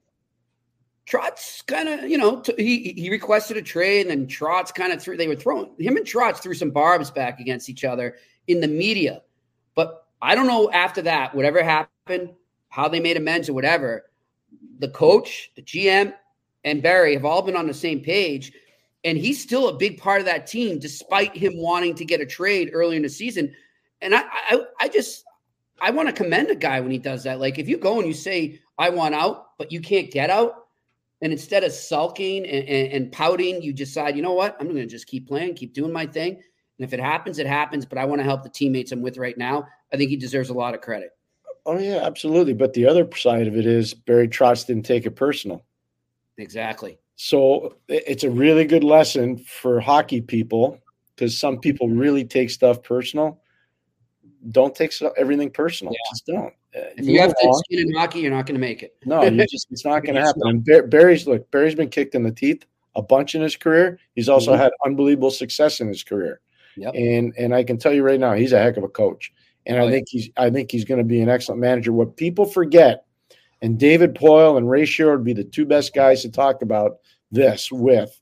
[1.07, 4.93] Trotz kind of, you know, t- he he requested a trade, and then Trotz kind
[4.93, 5.17] of threw.
[5.17, 8.17] They were throwing him and Trotz threw some barbs back against each other
[8.47, 9.21] in the media.
[9.75, 12.31] But I don't know after that, whatever happened,
[12.69, 14.05] how they made amends or whatever.
[14.81, 16.13] The coach, the GM,
[16.63, 18.51] and Barrie have all been on the same page,
[19.03, 22.25] and he's still a big part of that team, despite him wanting to get a
[22.25, 23.53] trade early in the season.
[24.01, 25.23] and I, I, I just,
[25.79, 27.39] I want to commend a guy when he does that.
[27.39, 30.65] Like if you go and you say, I want out, but you can't get out,
[31.21, 34.77] and instead of sulking and, and, and pouting, you decide, you know what, I'm going
[34.77, 36.33] to just keep playing, keep doing my thing.
[36.33, 37.85] And if it happens, it happens.
[37.85, 39.67] But I want to help the teammates I'm with right now.
[39.93, 41.11] I think he deserves a lot of credit.
[41.65, 42.53] Oh yeah, absolutely.
[42.53, 45.63] But the other side of it is Barry Trotz didn't take it personal.
[46.37, 46.97] Exactly.
[47.15, 50.79] So it's a really good lesson for hockey people
[51.15, 53.41] because some people really take stuff personal.
[54.49, 55.93] Don't take everything personal.
[55.93, 56.11] Yeah.
[56.11, 56.53] Just don't.
[56.75, 58.95] Uh, if you have to skin in hockey, you're not going to make it.
[59.05, 60.63] no, you just it's not going to happen.
[60.89, 63.99] Barry's look, Barry's been kicked in the teeth a bunch in his career.
[64.15, 64.61] He's also mm-hmm.
[64.61, 66.41] had unbelievable success in his career.
[66.77, 66.95] Yep.
[66.95, 69.31] And and I can tell you right now, he's a heck of a coach.
[69.65, 71.93] And I think he's I think he's going to be an excellent manager.
[71.93, 73.05] What people forget,
[73.61, 76.97] and David Poile and Ray Shero would be the two best guys to talk about
[77.31, 78.17] this with.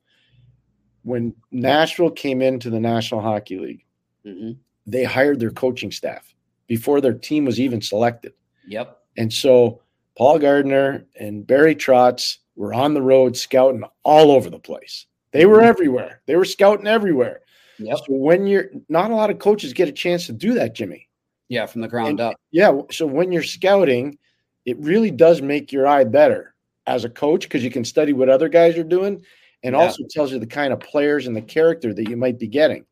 [1.04, 3.86] When Nashville came into the National Hockey League,
[4.26, 4.52] mm-hmm.
[4.86, 6.36] they hired their coaching staff
[6.68, 8.34] before their team was even selected.
[8.68, 8.98] Yep.
[9.18, 9.82] And so
[10.18, 15.06] Paul Gardner and Barry Trotz were on the road scouting all over the place.
[15.32, 15.68] They were mm-hmm.
[15.68, 16.22] everywhere.
[16.26, 17.42] They were scouting everywhere.
[17.80, 17.98] Yep.
[17.98, 21.09] So when you're not a lot of coaches get a chance to do that, Jimmy.
[21.50, 22.36] Yeah, from the ground and, up.
[22.52, 22.80] Yeah.
[22.92, 24.18] So when you're scouting,
[24.66, 26.54] it really does make your eye better
[26.88, 29.24] as a coach because you can study what other guys are doing
[29.64, 29.80] and yeah.
[29.80, 32.86] also tells you the kind of players and the character that you might be getting.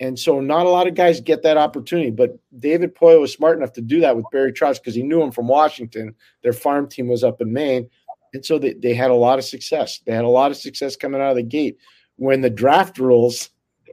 [0.00, 3.58] And so not a lot of guys get that opportunity, but David Poile was smart
[3.58, 6.14] enough to do that with Barry Trotz because he knew him from Washington.
[6.42, 7.88] Their farm team was up in Maine.
[8.32, 10.00] And so they, they had a lot of success.
[10.06, 11.76] They had a lot of success coming out of the gate.
[12.16, 13.50] When the draft rules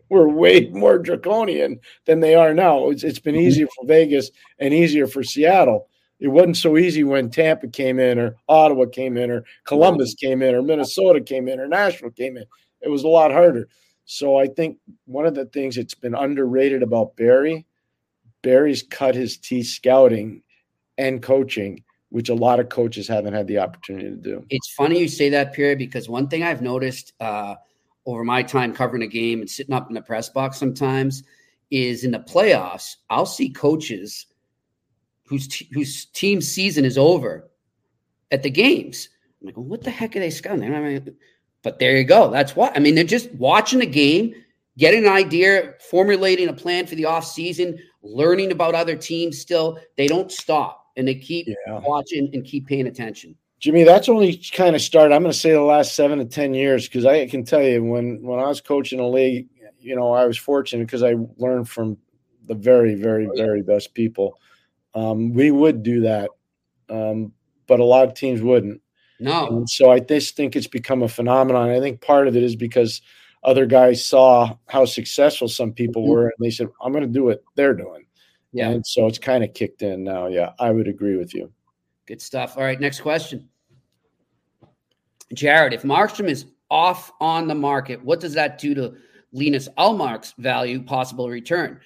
[0.10, 2.89] were way more draconian than they are now.
[2.89, 3.47] It's, it's been mm-hmm.
[3.47, 5.88] easier for Vegas and easier for Seattle.
[6.20, 10.41] It wasn't so easy when Tampa came in, or Ottawa came in, or Columbus came
[10.41, 12.45] in, or Minnesota came in, or Nashville came in.
[12.82, 13.70] It was a lot harder.
[14.05, 17.68] So I think one of the things that's been underrated about Barry,
[18.41, 20.41] Barry's cut his teeth scouting
[20.97, 24.45] and coaching, which a lot of coaches haven't had the opportunity to do.
[24.49, 27.55] It's funny you say that, Pierre, because one thing I've noticed uh,
[28.08, 31.24] over my time covering a game and sitting up in the press box sometimes
[31.70, 34.26] is in the playoffs, I'll see coaches
[35.26, 37.49] whose t- whose team season is over
[38.32, 39.10] at the games.
[39.41, 40.74] I'm like, well, what the heck are they scouting?
[40.74, 41.16] I mean,
[41.62, 42.32] but there you go.
[42.32, 42.95] That's what I mean.
[42.95, 44.34] They're just watching the game,
[44.78, 49.38] getting an idea, formulating a plan for the off season, learning about other teams.
[49.38, 51.80] Still, they don't stop and they keep yeah.
[51.80, 53.36] watching and keep paying attention.
[53.60, 55.16] Jimmy, that's only kind of started.
[55.16, 57.84] I'm going to say the last seven to ten years because I can tell you
[57.84, 59.47] when when I was coaching a league,
[59.80, 61.97] you know, I was fortunate because I learned from
[62.47, 64.39] the very, very, very best people.
[64.93, 66.30] Um, we would do that,
[66.89, 67.34] um,
[67.68, 68.82] but a lot of teams wouldn't.
[69.20, 69.47] No.
[69.47, 71.70] And so I just think it's become a phenomenon.
[71.70, 73.01] I think part of it is because
[73.43, 76.12] other guys saw how successful some people mm-hmm.
[76.12, 78.05] were, and they said, "I'm going to do what they're doing."
[78.53, 78.70] Yeah.
[78.70, 80.28] And so it's kind of kicked in now.
[80.28, 81.51] Yeah, I would agree with you.
[82.08, 82.58] Good stuff.
[82.58, 83.49] All right, next question.
[85.34, 88.95] Jared, if Markstrom is off on the market, what does that do to
[89.34, 91.82] Linus Ullmark's value, possible return?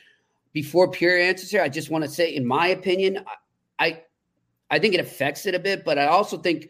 [0.54, 3.26] Before Pierre answers here, I just want to say, in my opinion,
[3.80, 4.04] I
[4.70, 6.70] I think it affects it a bit, but I also think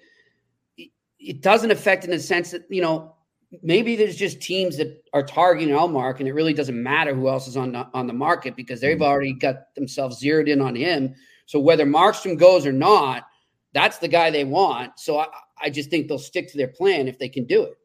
[1.19, 3.15] it doesn't affect in the sense that you know
[3.61, 7.47] maybe there's just teams that are targeting Ullmark, and it really doesn't matter who else
[7.47, 9.03] is on the, on the market because they've mm-hmm.
[9.03, 11.13] already got themselves zeroed in on him.
[11.47, 13.25] So whether Markstrom goes or not,
[13.73, 14.99] that's the guy they want.
[14.99, 15.27] So I,
[15.61, 17.77] I just think they'll stick to their plan if they can do it.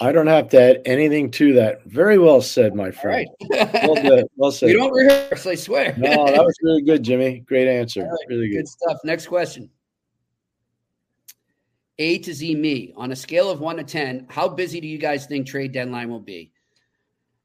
[0.00, 1.84] I don't have to add anything to that.
[1.84, 3.28] Very well said, my friend.
[3.50, 3.72] Right.
[3.82, 4.66] well, well, said.
[4.68, 5.94] We don't rehearse, I swear.
[5.98, 7.40] no, that was really good, Jimmy.
[7.40, 8.02] Great answer.
[8.02, 8.18] Right.
[8.28, 8.58] Really good.
[8.58, 8.98] Good stuff.
[9.02, 9.68] Next question.
[11.98, 14.98] A to Z me on a scale of one to 10, how busy do you
[14.98, 16.52] guys think trade deadline will be?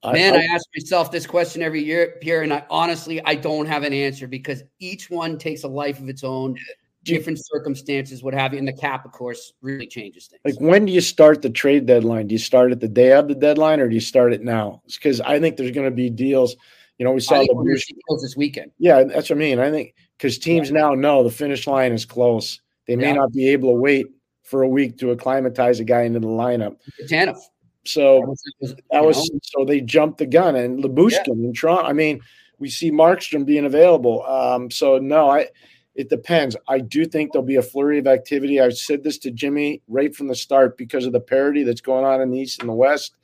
[0.05, 3.33] Man, I, I, I ask myself this question every year, Pierre, and I honestly I
[3.35, 6.55] don't have an answer because each one takes a life of its own
[7.03, 8.59] different circumstances, what have you.
[8.59, 10.41] And the cap, of course, really changes things.
[10.45, 12.27] Like when do you start the trade deadline?
[12.27, 14.81] Do you start at the day of the deadline or do you start it now?
[14.85, 16.55] Because I think there's going to be deals.
[16.97, 18.71] You know, we saw the deals this weekend.
[18.77, 19.59] Yeah, that's what I mean.
[19.59, 20.79] I think because teams yeah.
[20.79, 22.61] now know the finish line is close.
[22.87, 23.13] They may yeah.
[23.13, 24.05] not be able to wait
[24.43, 26.77] for a week to acclimatize a guy into the lineup.
[27.09, 27.37] Tanev.
[27.85, 28.27] So that
[28.61, 31.33] was, that was so they jumped the gun and Lyubushkin yeah.
[31.33, 31.83] and Toronto.
[31.83, 32.21] I mean,
[32.59, 34.23] we see Markstrom being available.
[34.25, 35.47] Um, so no, I
[35.95, 36.55] it depends.
[36.67, 38.59] I do think there'll be a flurry of activity.
[38.59, 42.03] I said this to Jimmy right from the start because of the parity that's going
[42.03, 43.15] on in the East and the West.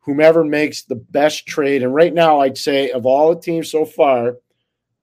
[0.00, 3.84] Whomever makes the best trade, and right now I'd say of all the teams so
[3.84, 4.36] far,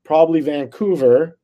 [0.03, 1.37] probably Vancouver.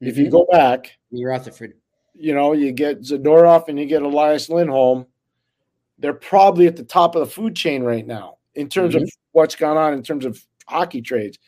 [0.00, 0.06] Mm-hmm.
[0.08, 0.32] If you mm-hmm.
[0.32, 1.74] go back, you're Rutherford.
[2.14, 5.06] You know, you get Zadorov and you get Elias Lindholm.
[5.98, 9.04] They're probably at the top of the food chain right now in terms mm-hmm.
[9.04, 11.38] of what's gone on in terms of hockey trades.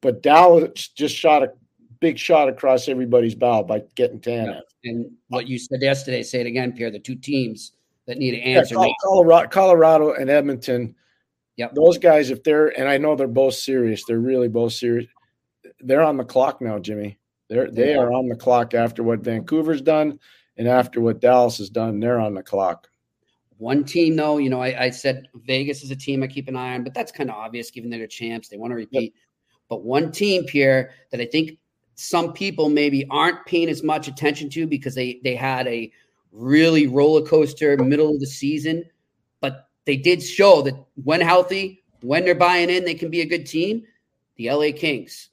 [0.00, 1.52] but Dallas just shot a
[2.02, 4.60] big shot across everybody's bow by getting Tanev.
[4.84, 6.90] And what you said yesterday, say it again, Pierre.
[6.90, 7.72] The two teams
[8.06, 8.74] that need to answer.
[8.74, 10.94] Yeah, Colorado, Colorado and Edmonton.
[11.56, 11.74] Yep.
[11.74, 15.06] Those guys, if they're and I know they're both serious, they're really both serious.
[15.80, 17.18] They're on the clock now, Jimmy.
[17.48, 20.18] They're they are on the clock after what Vancouver's done
[20.56, 22.00] and after what Dallas has done.
[22.00, 22.88] They're on the clock.
[23.58, 26.56] One team, though, you know, I, I said Vegas is a team I keep an
[26.56, 28.48] eye on, but that's kind of obvious given they're champs.
[28.48, 29.12] They want to repeat.
[29.14, 29.22] Yep.
[29.68, 31.58] But one team, Pierre, that I think
[31.94, 35.92] some people maybe aren't paying as much attention to because they they had a
[36.32, 38.84] really roller coaster middle of the season,
[39.40, 40.74] but they did show that
[41.04, 43.84] when healthy, when they're buying in, they can be a good team.
[44.36, 45.28] The LA Kings.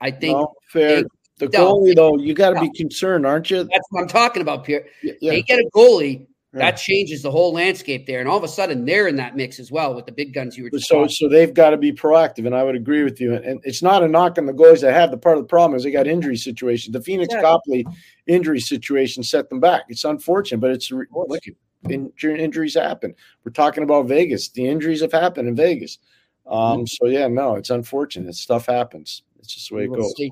[0.00, 1.04] I think no, fair.
[1.38, 3.64] The goalie, though, you got to be concerned, aren't you?
[3.64, 4.86] That's what I'm talking about, Pierre.
[5.02, 5.12] Yeah.
[5.20, 6.26] They get a goalie
[6.58, 9.58] that changes the whole landscape there, and all of a sudden they're in that mix
[9.58, 10.78] as well with the big guns you were.
[10.78, 11.08] so, talking.
[11.10, 13.34] so they've got to be proactive, and I would agree with you.
[13.34, 15.10] And it's not a knock on the goalies that have.
[15.10, 16.92] The part of the problem is they got injury situations.
[16.92, 17.42] The Pheonix yeah.
[17.42, 17.86] Copley
[18.26, 19.84] injury situation set them back.
[19.88, 21.42] It's unfortunate, but it's look,
[21.88, 23.14] injuries happen.
[23.44, 24.48] We're talking about Vegas.
[24.48, 25.98] The injuries have happened in Vegas.
[26.46, 26.84] Um, mm-hmm.
[26.86, 28.34] So yeah, no, it's unfortunate.
[28.34, 29.22] Stuff happens.
[29.38, 30.14] It's just the way it goes.
[30.16, 30.30] See.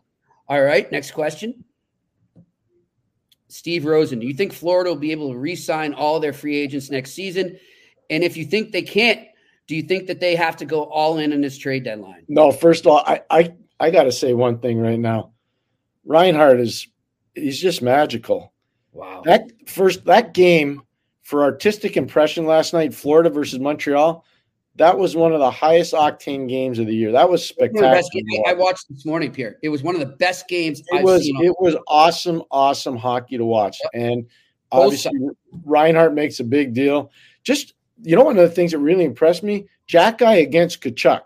[0.48, 1.64] All right, next question.
[3.54, 6.90] Steve Rosen, do you think Florida will be able to re-sign all their free agents
[6.90, 7.56] next season?
[8.10, 9.28] And if you think they can't,
[9.68, 12.24] do you think that they have to go all in on this trade deadline?
[12.26, 15.34] No, first of all, I I, I got to say one thing right now.
[16.04, 16.88] Reinhart is
[17.36, 18.52] he's just magical.
[18.92, 19.22] Wow.
[19.24, 20.82] That first that game
[21.22, 24.24] for artistic impression last night, Florida versus Montreal,
[24.76, 27.12] that was one of the highest octane games of the year.
[27.12, 28.02] That was spectacular.
[28.46, 29.56] I watched this morning, Pierre.
[29.62, 31.44] It was one of the best games it I've was, seen.
[31.44, 33.78] It was awesome, awesome hockey to watch.
[33.92, 34.26] And
[34.72, 35.12] obviously,
[35.64, 37.12] Reinhart makes a big deal.
[37.44, 41.22] Just, you know, one of the things that really impressed me Xhekaj against Tkachuk.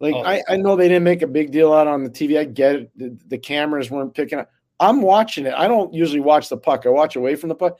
[0.00, 2.38] Like, oh, I, I know they didn't make a big deal out on the TV.
[2.38, 2.90] I get it.
[2.96, 4.50] The, the cameras weren't picking up.
[4.80, 5.54] I'm watching it.
[5.56, 7.78] I don't usually watch the puck, I watch away from the puck.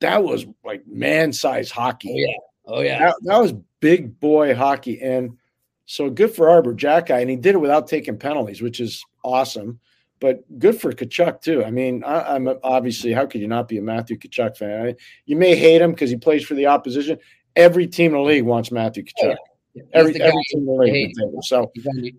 [0.00, 2.10] That was like man size hockey.
[2.10, 2.36] Oh, yeah.
[2.68, 2.98] Oh, yeah.
[2.98, 5.00] That, that was big boy hockey.
[5.00, 5.38] And
[5.86, 7.20] so good for Arber Xhekaj.
[7.20, 9.80] And he did it without taking penalties, which is awesome.
[10.20, 11.64] But good for Tkachuk, too.
[11.64, 14.88] I mean, I, am obviously, how could you not be a Matthew Tkachuk fan?
[14.88, 14.94] I,
[15.26, 17.18] you may hate him because he plays for the opposition.
[17.56, 19.36] Every team in the league wants Matthew Tkachuk.
[19.74, 19.82] Yeah.
[19.94, 21.14] Every, every team in the league.
[21.42, 21.70] So,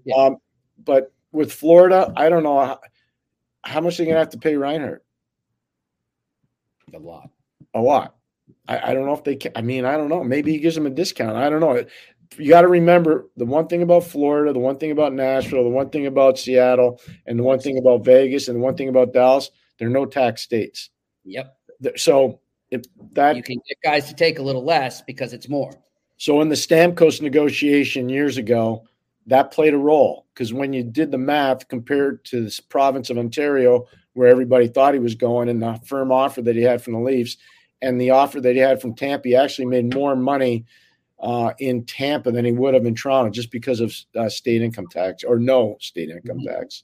[0.05, 0.15] yeah.
[0.15, 0.37] um,
[0.83, 2.79] but with Florida, I don't know how,
[3.63, 5.03] how much are they going to have to pay Reinhart?
[6.93, 7.29] A lot.
[7.73, 8.15] A lot.
[8.69, 9.51] I, I don't know if they can.
[9.55, 10.23] I mean, I don't know.
[10.23, 11.35] Maybe he gives them a discount.
[11.35, 11.83] I don't know.
[12.37, 15.69] You got to remember the one thing about Florida, the one thing about Nashville, the
[15.69, 19.11] one thing about Seattle, and the one thing about Vegas, and the one thing about
[19.11, 19.49] Dallas.
[19.79, 20.91] They're no tax states.
[21.25, 21.57] Yep.
[21.95, 25.71] So if that you can get guys to take a little less because it's more.
[26.17, 28.85] So in the Stamkos negotiation years ago,
[29.25, 33.17] that played a role because when you did the math compared to this province of
[33.17, 36.93] Ontario, where everybody thought he was going, and the firm offer that he had from
[36.93, 37.37] the Leafs,
[37.81, 40.65] and the offer that he had from Tampa, he actually made more money
[41.19, 44.87] uh, in Tampa than he would have in Toronto just because of uh, state income
[44.87, 46.47] tax or no state income mm-hmm.
[46.47, 46.83] tax.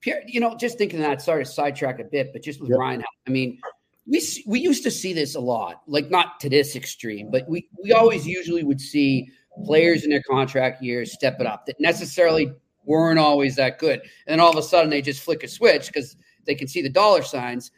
[0.00, 2.78] Pierre, you know, just thinking that, sorry to sidetrack a bit, but just with yep.
[2.78, 3.60] Ryan, I mean,
[4.06, 7.68] we we used to see this a lot, like not to this extreme, but we
[7.82, 9.28] we always usually would see
[9.64, 12.52] players in their contract years step it up that necessarily
[12.84, 15.86] weren't always that good, and then all of a sudden they just flick a switch
[15.86, 17.70] because they can see the dollar signs.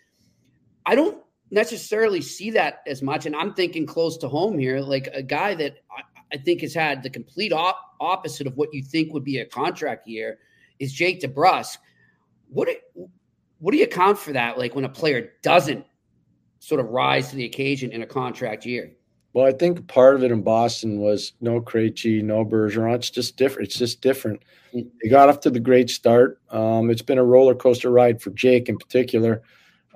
[0.87, 1.23] I don't
[1.55, 3.25] necessarily see that as much.
[3.25, 6.03] And I'm thinking close to home here, like a guy that I,
[6.35, 9.47] I think has had the complete op- opposite of what you think would be a
[9.47, 10.39] contract year
[10.81, 11.79] is Jake DeBrusk.
[12.49, 13.09] What do,
[13.61, 14.59] what do you account for that?
[14.59, 15.87] Like when a player doesn't
[16.59, 18.93] sort of rise to the occasion in a contract year?
[19.33, 22.95] Well, I think part of it in Boston was no Krejci, no Bergeron.
[22.95, 23.69] It's just different.
[23.69, 24.43] It's just different.
[24.75, 24.89] Mm.
[25.03, 26.41] He got off to the great start.
[26.51, 29.43] Um, it's been a roller coaster ride for Jake in particular.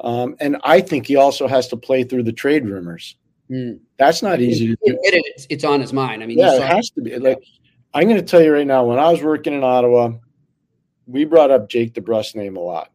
[0.01, 3.17] Um, and I think he also has to play through the trade rumors.
[3.51, 3.81] Mm.
[3.99, 4.99] That's not easy to do.
[5.03, 6.23] It, it's on his mind.
[6.23, 7.17] I mean, yeah, it has to be.
[7.19, 7.43] Like,
[7.95, 10.13] I'm going to tell you right now, when I was working in Ottawa,
[11.07, 12.93] we brought up Jake DeBrusk's name a lot.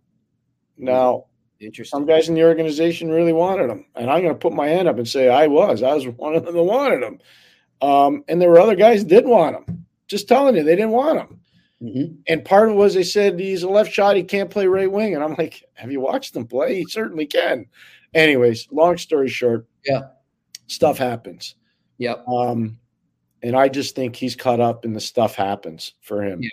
[0.77, 1.25] Now,
[1.59, 1.97] Interesting.
[1.97, 4.87] some guys in the organization really wanted him, and I'm going to put my hand
[4.87, 5.81] up and say I was.
[5.81, 7.19] I was one of them that wanted him,
[7.81, 9.85] um, and there were other guys that did want him.
[10.07, 11.39] Just telling you, they didn't want him.
[11.83, 12.15] Mm-hmm.
[12.27, 14.91] And part of it was they said he's a left shot, he can't play right
[14.91, 15.15] wing.
[15.15, 16.75] And I'm like, have you watched him play?
[16.75, 17.65] He certainly can.
[18.13, 20.01] Anyways, long story short, yeah,
[20.67, 21.55] stuff happens.
[21.97, 22.25] Yep.
[22.27, 22.79] Um,
[23.41, 26.41] and I just think he's caught up and the stuff happens for him.
[26.41, 26.49] Yeah.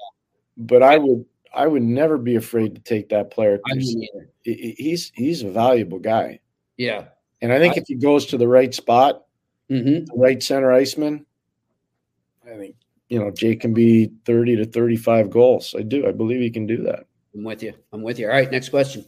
[0.57, 1.25] But I would
[1.55, 3.61] I would never be afraid to take that player.
[3.71, 4.09] I mean,
[4.43, 6.41] he's he's a valuable guy.
[6.77, 7.05] Yeah.
[7.41, 9.25] And I think I, if he goes to the right spot,
[9.71, 10.05] mm-hmm.
[10.07, 11.25] the right center iceman,
[12.45, 12.77] I think
[13.11, 15.75] you know, Jake can be 30 to 35 goals.
[15.77, 16.07] I do.
[16.07, 17.07] I believe he can do that.
[17.35, 17.75] I'm with you.
[17.93, 18.27] I'm with you.
[18.27, 19.05] All right, next question.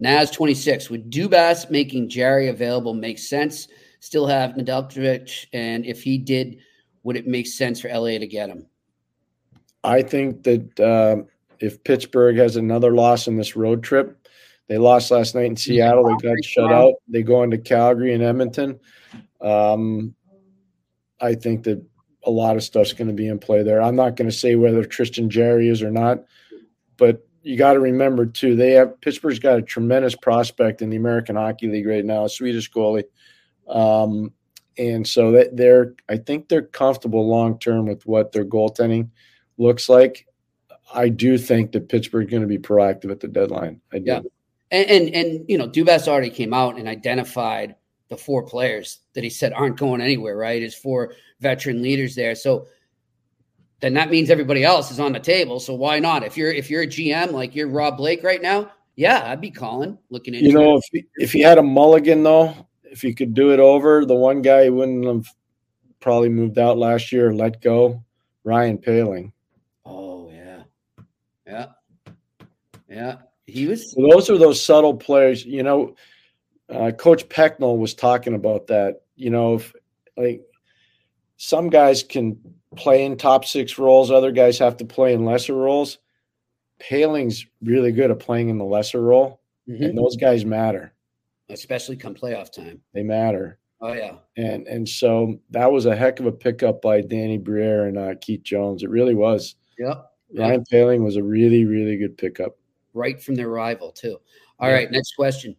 [0.00, 0.90] Naz 26.
[0.90, 3.68] Would Dubas making Jarry available make sense?
[4.00, 6.58] Still have Nedeljkovic, and if he did,
[7.02, 8.66] would it make sense for LA to get him?
[9.82, 11.24] I think that uh,
[11.58, 14.28] if Pittsburgh has another loss in this road trip,
[14.68, 16.04] they lost last night in Seattle.
[16.04, 16.94] They got shut out.
[17.08, 18.78] They go into Calgary and Edmonton.
[19.40, 20.14] Um,
[21.20, 21.84] I think that
[22.24, 23.80] a lot of stuff's going to be in play there.
[23.80, 26.24] I'm not going to say whether Tristan Jarry is or not,
[26.96, 28.56] but you got to remember too.
[28.56, 32.28] They have Pittsburgh's got a tremendous prospect in the American Hockey League right now, a
[32.28, 33.04] Swedish goalie,
[33.68, 34.32] um,
[34.76, 35.94] and so that they're.
[36.08, 39.10] I think they're comfortable long term with what their goaltending
[39.56, 40.26] looks like.
[40.92, 43.80] I do think that Pittsburgh's going to be proactive at the deadline.
[43.92, 44.04] I do.
[44.06, 44.20] Yeah.
[44.70, 47.76] And, and and you know, Dubas already came out and identified
[48.08, 50.62] the four players that he said aren't going anywhere, right?
[50.62, 52.34] His four veteran leaders there.
[52.34, 52.66] So
[53.80, 55.60] then that means everybody else is on the table.
[55.60, 56.24] So why not?
[56.24, 59.50] If you're if you're a GM like you're Rob Blake right now, yeah, I'd be
[59.50, 60.46] calling, looking into.
[60.48, 60.78] You know, it.
[60.78, 62.54] if he, if he had a mulligan though,
[62.84, 65.26] if he could do it over, the one guy he wouldn't have
[66.00, 68.02] probably moved out last year or let go.
[68.44, 69.32] Ryan Poehling.
[69.84, 70.62] Oh yeah,
[71.46, 71.66] yeah,
[72.88, 73.16] yeah.
[73.46, 73.92] He was.
[73.92, 75.44] So those are those subtle players.
[75.44, 75.94] You know,
[76.70, 79.02] uh, Coach Pecknold was talking about that.
[79.16, 79.74] You know, if
[80.16, 80.42] like
[81.36, 82.38] some guys can
[82.76, 85.98] play in top six roles, other guys have to play in lesser roles.
[86.80, 89.82] Poehling's really good at playing in the lesser role, mm-hmm.
[89.82, 90.92] and those guys matter,
[91.48, 92.80] especially come playoff time.
[92.94, 93.58] They matter.
[93.80, 97.86] Oh yeah, and and so that was a heck of a pickup by Danny Briere
[97.86, 98.82] and uh, Keith Jones.
[98.82, 99.56] It really was.
[99.78, 100.04] Yep.
[100.36, 100.64] Ryan.
[100.70, 102.56] Poehling was a really really good pickup.
[102.94, 104.18] Right from their rival too.
[104.60, 104.74] All yeah.
[104.74, 105.56] right, next question.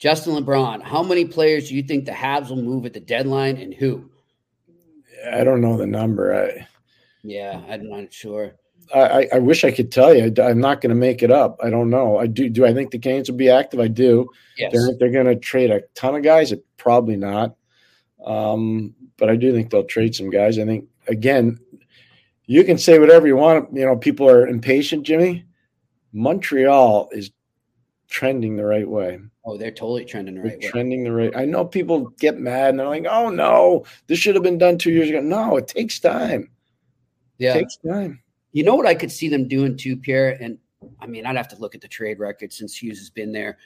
[0.00, 3.58] Justin LeBron, how many players do you think the Habs will move at the deadline
[3.58, 4.10] and who?
[5.30, 6.34] I don't know the number.
[6.34, 6.66] I
[7.22, 8.54] yeah, I'm not sure.
[8.94, 10.32] I, I wish I could tell you.
[10.42, 11.60] I'm not going to make it up.
[11.62, 12.18] I don't know.
[12.18, 12.48] I do.
[12.48, 13.78] Do I think the Canes will be active?
[13.78, 14.28] I do.
[14.56, 14.72] Yes.
[14.72, 16.52] They're, they're going to trade a ton of guys.
[16.76, 17.54] Probably not.
[18.24, 20.58] Um, but I do think they'll trade some guys.
[20.58, 21.60] I think again,
[22.46, 23.68] you can say whatever you want.
[23.72, 25.06] You know, people are impatient.
[25.06, 25.44] Jimmy,
[26.12, 27.30] Montreal is
[28.10, 29.18] trending the right way.
[29.44, 30.70] Oh, they're totally trending the right they're way.
[30.70, 31.34] Trending the right.
[31.34, 34.76] I know people get mad and they're like, "Oh no, this should have been done
[34.76, 36.50] two years ago." No, it takes time.
[37.38, 38.22] Yeah, it takes time.
[38.52, 40.58] You know what I could see them doing too, Pierre, and
[41.00, 43.58] I mean, I'd have to look at the trade record since Hughes has been there,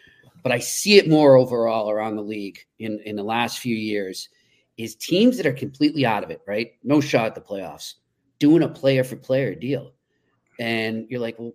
[0.42, 4.28] but I see it more overall around the league in in the last few years.
[4.76, 6.72] Is teams that are completely out of it, right?
[6.82, 7.94] No shot at the playoffs,
[8.38, 9.92] doing a player for player deal,
[10.58, 11.52] and you're like, well,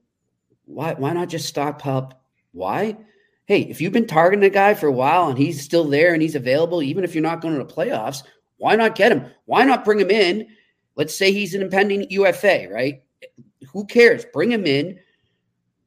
[0.65, 2.13] why why not just stockpile
[2.51, 2.97] why?
[3.45, 6.21] Hey, if you've been targeting a guy for a while and he's still there and
[6.21, 8.23] he's available, even if you're not going to the playoffs,
[8.57, 9.25] why not get him?
[9.45, 10.47] Why not bring him in?
[10.95, 13.01] Let's say he's an impending UFA, right?
[13.71, 14.25] Who cares?
[14.33, 14.99] Bring him in,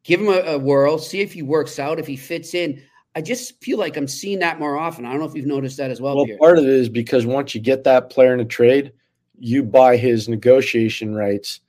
[0.05, 2.83] give him a, a whirl, see if he works out, if he fits in.
[3.15, 5.05] I just feel like I'm seeing that more often.
[5.05, 6.17] I don't know if you've noticed that as well.
[6.17, 8.93] Well, part of it is because once you get that player in a trade,
[9.39, 11.61] you buy his negotiation rights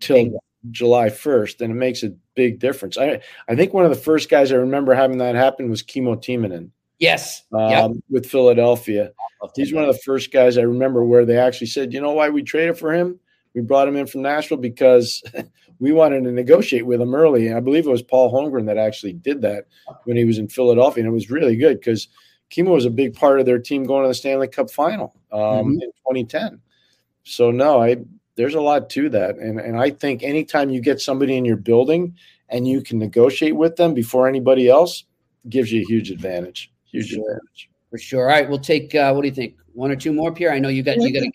[0.00, 0.40] till
[0.70, 2.98] July 1st, and it makes a big difference.
[2.98, 6.16] I I think one of the first guys I remember having that happen was Kimmo
[6.16, 6.70] Timonen.
[6.98, 7.90] Yes, um, yep.
[8.10, 9.12] with Philadelphia.
[9.54, 12.28] He's one of the first guys I remember where they actually said, "You know why
[12.28, 13.20] we traded for him?
[13.54, 15.22] We brought him in from Nashville because
[15.78, 18.78] we wanted to negotiate with him early." And I believe it was Paul Holmgren that
[18.78, 19.66] actually did that
[20.04, 22.08] when he was in Philadelphia, and it was really good because
[22.50, 25.40] Kimmo was a big part of their team going to the Stanley Cup final um,
[25.40, 25.72] mm-hmm.
[25.72, 26.60] in 2010.
[27.24, 27.96] So no, I
[28.38, 29.36] there's a lot to that.
[29.36, 32.14] And, and I think anytime you get somebody in your building
[32.48, 35.04] and you can negotiate with them before anybody else,
[35.48, 36.72] gives you a huge advantage.
[36.84, 37.20] Huge sure.
[37.20, 37.68] advantage.
[37.90, 38.22] For sure.
[38.22, 39.56] All right, we'll take uh, what do you think?
[39.72, 40.52] One or two more, Pierre?
[40.52, 41.32] I know you got you gotta get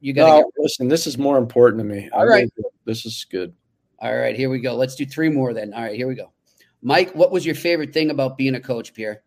[0.00, 2.10] you gotta no, get listen, this is more important to me.
[2.12, 2.50] All right.
[2.84, 3.54] This is good.
[3.98, 4.74] All right, here we go.
[4.74, 5.72] Let's do three more then.
[5.72, 6.32] All right, here we go.
[6.82, 9.22] Mike, what was your favorite thing about being a coach, Pierre?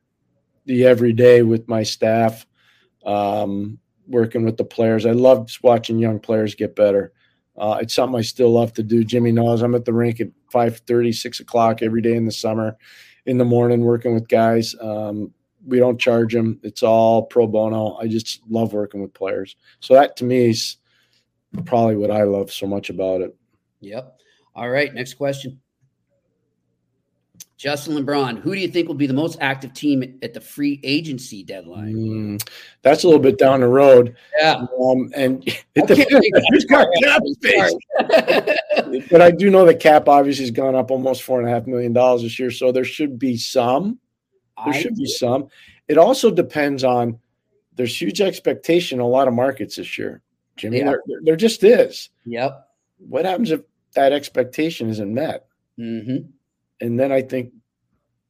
[0.66, 2.46] The everyday with my staff.
[3.04, 5.06] Um, working with the players.
[5.06, 7.14] I loved watching young players get better.
[7.58, 9.04] Uh, it's something I still love to do.
[9.04, 10.82] Jimmy knows I'm at the rink at 5
[11.14, 12.78] 6 o'clock every day in the summer,
[13.26, 14.76] in the morning, working with guys.
[14.82, 15.34] Um,
[15.66, 16.60] we don't charge them.
[16.64, 17.96] It's all pro bono.
[17.96, 19.56] I just love working with players.
[19.80, 20.78] So that to me is
[21.66, 23.36] probably what I love so much about it.
[23.80, 24.20] Yep.
[24.54, 24.94] All right.
[24.94, 25.60] Next question.
[27.58, 30.80] Justin LeBron, who do you think will be the most active team at the free
[30.84, 31.94] agency deadline?
[31.94, 32.50] Mm,
[32.82, 34.16] that's a little bit down the road.
[34.38, 34.66] Yeah.
[34.84, 35.42] Um, and
[35.76, 36.66] it depends.
[36.66, 37.74] Got cap space?
[39.10, 41.66] but I do know the cap obviously has gone up almost four and a half
[41.66, 42.52] million dollars this year.
[42.52, 44.00] So there should be some.
[44.66, 45.48] There I should be some.
[45.88, 47.20] It also depends on
[47.76, 50.22] there's huge expectation in a lot of markets this year.
[50.58, 50.86] Jimmy, yeah.
[50.86, 52.10] there, there just is.
[52.26, 52.68] Yep.
[52.98, 53.62] What happens if
[53.94, 55.46] that expectation isn't met?
[55.80, 56.30] Mm-hmm.
[56.82, 57.54] And then I think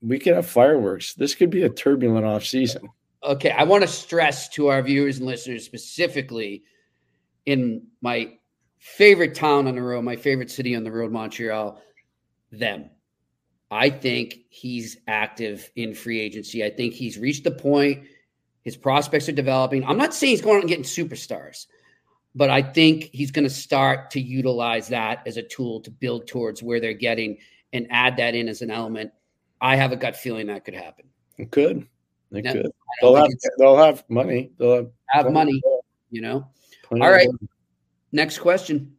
[0.01, 1.13] we could have fireworks.
[1.13, 2.89] This could be a turbulent off season.
[3.23, 6.63] Okay, I want to stress to our viewers and listeners specifically
[7.45, 8.33] in my
[8.77, 11.81] favorite town on the road, my favorite city on the road, Montreal,
[12.51, 12.91] them.
[13.71, 16.63] I think he's active in free agency.
[16.63, 18.05] I think he's reached the point.
[18.61, 19.83] His prospects are developing.
[19.83, 21.65] I'm not saying he's going out and getting superstars,
[22.35, 26.27] but I think he's going to start to utilize that as a tool to build
[26.27, 27.37] towards where they're getting
[27.75, 29.11] and add that in as an element.
[29.61, 31.05] I have a gut feeling that could happen.
[31.37, 31.87] It could.
[32.31, 32.71] They now, could.
[33.01, 34.51] They'll have, they'll have money.
[34.57, 35.61] They'll have, have money,
[36.09, 36.47] you know.
[36.91, 37.27] All right.
[37.27, 37.49] Money.
[38.11, 38.95] Next question.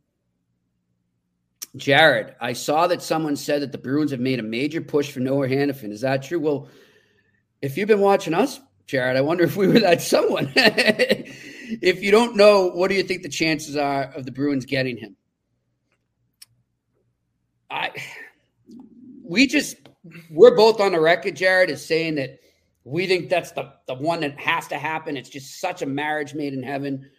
[1.77, 5.21] Jared, I saw that someone said that the Bruins have made a major push for
[5.21, 5.91] Noah Hanifin.
[5.91, 6.41] Is that true?
[6.41, 6.69] Well,
[7.61, 10.53] if you've been watching us, Jared, I wonder if we were that someone.
[10.57, 14.97] if you don't know, what do you think the chances are of the Bruins getting
[14.97, 15.17] him?
[17.71, 17.91] I
[19.29, 19.77] we just
[20.31, 22.39] we're both on the record, Jared, is saying that
[22.85, 25.17] we think that's the the one that has to happen.
[25.17, 27.11] It's just such a marriage made in heaven.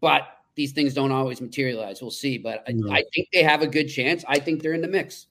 [0.00, 2.00] But these things don't always materialize.
[2.00, 2.38] We'll see.
[2.38, 4.24] But I, I think they have a good chance.
[4.26, 5.26] I think they're in the mix.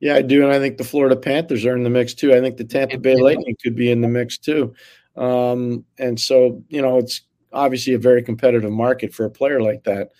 [0.00, 2.34] Yeah, I do, and I think the Florida Panthers are in the mix too.
[2.34, 4.74] I think the Tampa Bay Lightning could be in the mix too.
[5.16, 7.22] Um, and so, you know, it's
[7.52, 10.10] obviously a very competitive market for a player like that.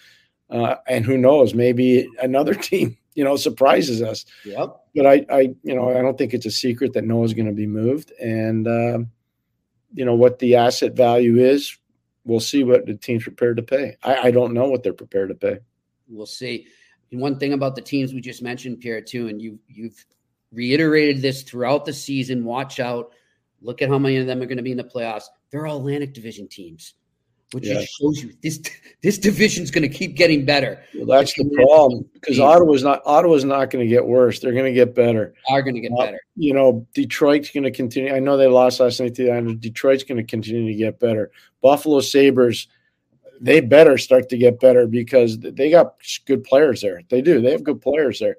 [0.51, 4.25] Uh, and who knows, maybe another team, you know, surprises us.
[4.45, 4.77] Yep.
[4.95, 7.53] But I, I, you know, I don't think it's a secret that Noah's going to
[7.53, 8.99] be moved, and uh,
[9.93, 11.77] you know what the asset value is.
[12.25, 13.97] We'll see what the team's prepared to pay.
[14.05, 15.59] I, I don't know what they're prepared to pay.
[16.09, 16.69] We'll see.
[17.11, 20.07] And one thing about the teams we just mentioned, Pierre, too, and you you've
[20.53, 22.45] reiterated this throughout the season.
[22.45, 23.14] Watch out.
[23.61, 25.25] Look at how many of them are going to be in the playoffs.
[25.51, 26.95] They're all Atlantic Division teams
[27.53, 28.61] which just shows you this
[29.03, 30.83] this division's going to keep getting better.
[30.95, 34.41] Well, that's the problem because Ottawa's not Ottawa's not going to get worse.
[34.41, 35.35] They're going to get better.
[35.49, 36.21] Are going to get uh, better.
[36.37, 38.15] You know, Detroit's going to continue.
[38.15, 39.57] I know they lost last night to the Islanders.
[39.57, 41.31] Detroit's going to continue to get better.
[41.63, 42.69] Buffalo Sabres,
[43.41, 45.95] they better start to get better because they got
[46.27, 47.01] good players there.
[47.09, 47.41] They do.
[47.41, 48.37] They have good players there.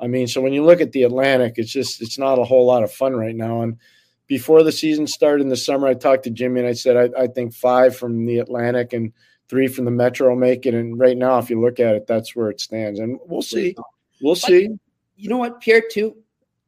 [0.00, 2.66] I mean, so when you look at the Atlantic, it's just it's not a whole
[2.66, 3.78] lot of fun right now and
[4.26, 7.22] before the season started in the summer, I talked to Jimmy and I said, I,
[7.22, 9.12] I, think five from the Atlantic and
[9.48, 10.74] three from the Metro make it.
[10.74, 12.98] And right now, if you look at it, that's where it stands.
[12.98, 13.76] And we'll see.
[14.20, 14.68] We'll see.
[15.16, 16.16] You know what, Pierre, too?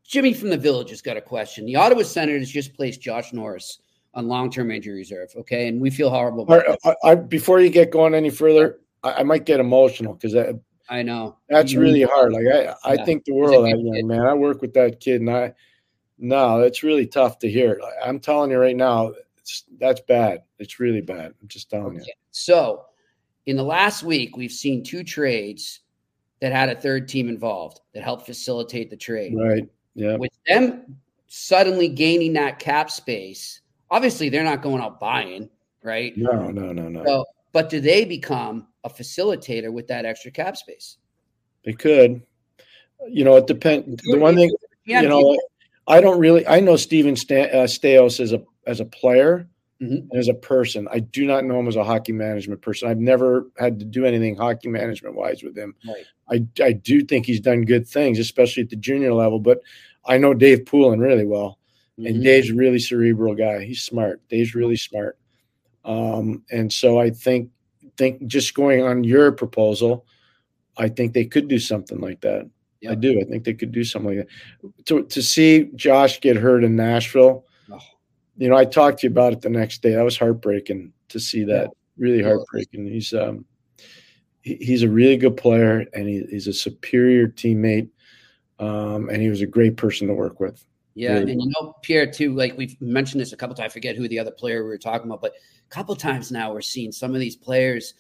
[0.05, 1.67] Jimmy from the Village has got a question.
[1.67, 3.81] The Ottawa Senators just placed Josh Norris
[4.15, 5.31] on long term injury reserve.
[5.37, 5.69] Okay.
[5.69, 6.47] And we feel horrible.
[6.51, 10.35] I, I, before you get going any further, I, might get emotional because
[10.89, 12.33] I know that's really hard.
[12.33, 13.05] Like I, I yeah.
[13.05, 14.27] think the world that young man.
[14.27, 15.53] I work with that kid, and I,
[16.19, 17.81] no, it's really tough to hear.
[18.05, 19.13] I'm telling you right now,
[19.79, 20.43] that's bad.
[20.59, 21.33] It's really bad.
[21.41, 22.05] I'm just telling you.
[22.31, 22.85] So,
[23.47, 25.81] in the last week, we've seen two trades
[26.41, 29.35] that had a third team involved that helped facilitate the trade.
[29.37, 29.69] Right.
[29.95, 30.17] Yeah.
[30.17, 33.61] With them suddenly gaining that cap space,
[33.91, 35.49] obviously they're not going out buying,
[35.83, 36.17] right?
[36.17, 37.05] No, no, no, no.
[37.05, 40.99] So, but do they become a facilitator with that extra cap space?
[41.65, 42.23] They could.
[43.09, 44.03] You know, it depends.
[44.05, 44.51] The one thing,
[44.85, 45.37] you know,
[45.89, 46.47] I don't really.
[46.47, 49.49] I know Steven St- uh, Staios as a as a player
[49.81, 49.95] mm-hmm.
[50.11, 50.87] and as a person.
[50.93, 52.89] I do not know him as a hockey management person.
[52.89, 55.75] I've never had to do anything hockey management wise with him.
[55.87, 56.05] Right.
[56.61, 59.41] I I do think he's done good things, especially at the junior level.
[59.41, 59.61] But
[60.05, 61.59] I know Dave Poulin really well,
[61.99, 62.07] mm-hmm.
[62.07, 63.65] and Dave's a really cerebral guy.
[63.65, 64.21] He's smart.
[64.29, 65.19] Dave's really smart.
[65.85, 67.51] Um, and so I think
[67.97, 70.07] think just going on your proposal,
[70.77, 72.49] I think they could do something like that.
[72.81, 72.93] Yep.
[72.93, 73.21] I do.
[73.21, 74.87] I think they could do something like that.
[74.87, 77.79] To to see Josh get hurt in Nashville, oh.
[78.37, 79.93] you know, I talked to you about it the next day.
[79.93, 81.65] That was heartbreaking to see that.
[81.65, 81.69] Yeah.
[81.97, 82.87] Really heartbreaking.
[82.87, 83.45] He's um
[84.43, 87.89] he, he's a really good player and he, he's a superior teammate.
[88.61, 90.65] Um, and he was a great person to work with.
[90.95, 91.33] Yeah, really.
[91.33, 92.35] and you know, Pierre too.
[92.35, 93.71] Like we've mentioned this a couple times.
[93.71, 96.53] I forget who the other player we were talking about, but a couple times now
[96.53, 97.95] we're seeing some of these players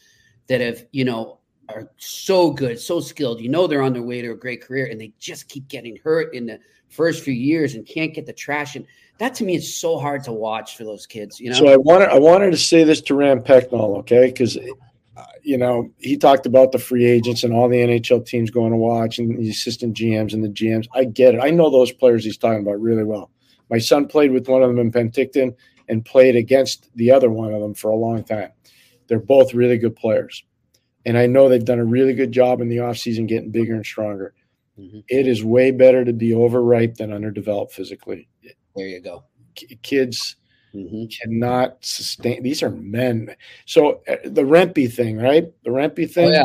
[0.48, 1.37] that have, you know,
[1.68, 3.40] are so good, so skilled.
[3.40, 5.96] You know they're on their way to a great career, and they just keep getting
[6.02, 6.58] hurt in the
[6.88, 8.76] first few years and can't get the trash.
[8.76, 8.86] And
[9.18, 11.40] That to me is so hard to watch for those kids.
[11.40, 11.56] You know.
[11.56, 14.26] So I wanted I wanted to say this to Rand Pecknold, okay?
[14.26, 18.50] Because uh, you know he talked about the free agents and all the NHL teams
[18.50, 20.86] going to watch and the assistant GMs and the GMs.
[20.94, 21.40] I get it.
[21.40, 23.30] I know those players he's talking about really well.
[23.70, 25.54] My son played with one of them in Penticton
[25.88, 28.50] and played against the other one of them for a long time.
[29.08, 30.44] They're both really good players.
[31.06, 33.84] And I know they've done a really good job in the offseason getting bigger and
[33.86, 34.34] stronger.
[34.78, 35.00] Mm-hmm.
[35.08, 38.28] It is way better to be overripe than underdeveloped physically.
[38.76, 39.24] There you go.
[39.82, 40.36] Kids,
[40.74, 41.04] Mm-hmm.
[41.06, 42.42] cannot sustain.
[42.42, 43.34] These are men.
[43.64, 45.50] So uh, the Rempe thing, right?
[45.64, 46.28] The Rempe thing.
[46.28, 46.42] Oh, yeah.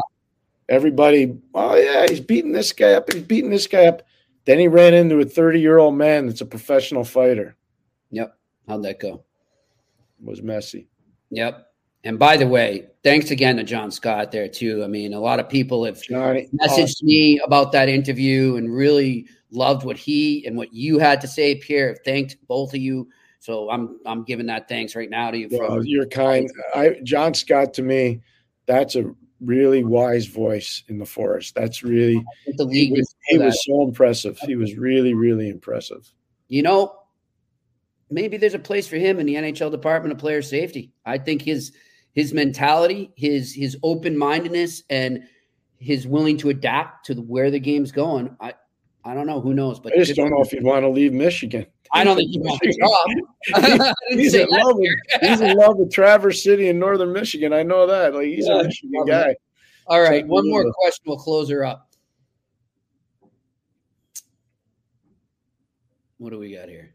[0.70, 3.12] Everybody, oh yeah, he's beating this guy up.
[3.12, 4.02] He's beating this guy up.
[4.46, 7.58] Then he ran into a 30 year old man that's a professional fighter.
[8.12, 8.36] Yep.
[8.68, 9.26] How'd that go?
[10.22, 10.88] It was messy.
[11.30, 11.68] Yep.
[12.04, 14.84] And by the way, thanks again to John Scott there too.
[14.84, 16.68] I mean, a lot of people have Johnny, oh.
[16.68, 21.28] messaged me about that interview and really loved what he and what you had to
[21.28, 21.90] say, Pierre.
[21.90, 23.08] Have thanked both of you.
[23.40, 25.48] So I'm I'm giving that thanks right now to you.
[25.52, 26.50] Well, From, you're kind.
[26.76, 28.22] I John Scott to me,
[28.66, 31.56] that's a really wise voice in the forest.
[31.56, 32.24] That's really
[32.58, 34.38] the he was, he was so impressive.
[34.40, 36.12] He was really, really impressive.
[36.48, 36.96] you know,
[38.10, 40.92] maybe there's a place for him in the NHL Department of Player Safety.
[41.06, 41.74] I think his
[42.14, 45.24] his mentality, his his open mindedness, and
[45.80, 48.36] his willing to adapt to the, where the game's going.
[48.40, 48.54] I
[49.04, 49.42] I don't know.
[49.42, 49.80] Who knows?
[49.80, 51.66] But I just don't know if he'd want to leave Michigan.
[51.92, 53.08] I don't think he wants a job.
[53.54, 54.90] I He's in love with
[55.22, 57.54] he's in love with Traverse City in northern Michigan.
[57.54, 58.16] I know that.
[58.16, 59.36] Like he's Yeah, a Michigan guy.
[59.88, 61.04] All right, Check one more question.
[61.06, 61.90] We'll close her up.
[66.18, 66.94] What do we got here?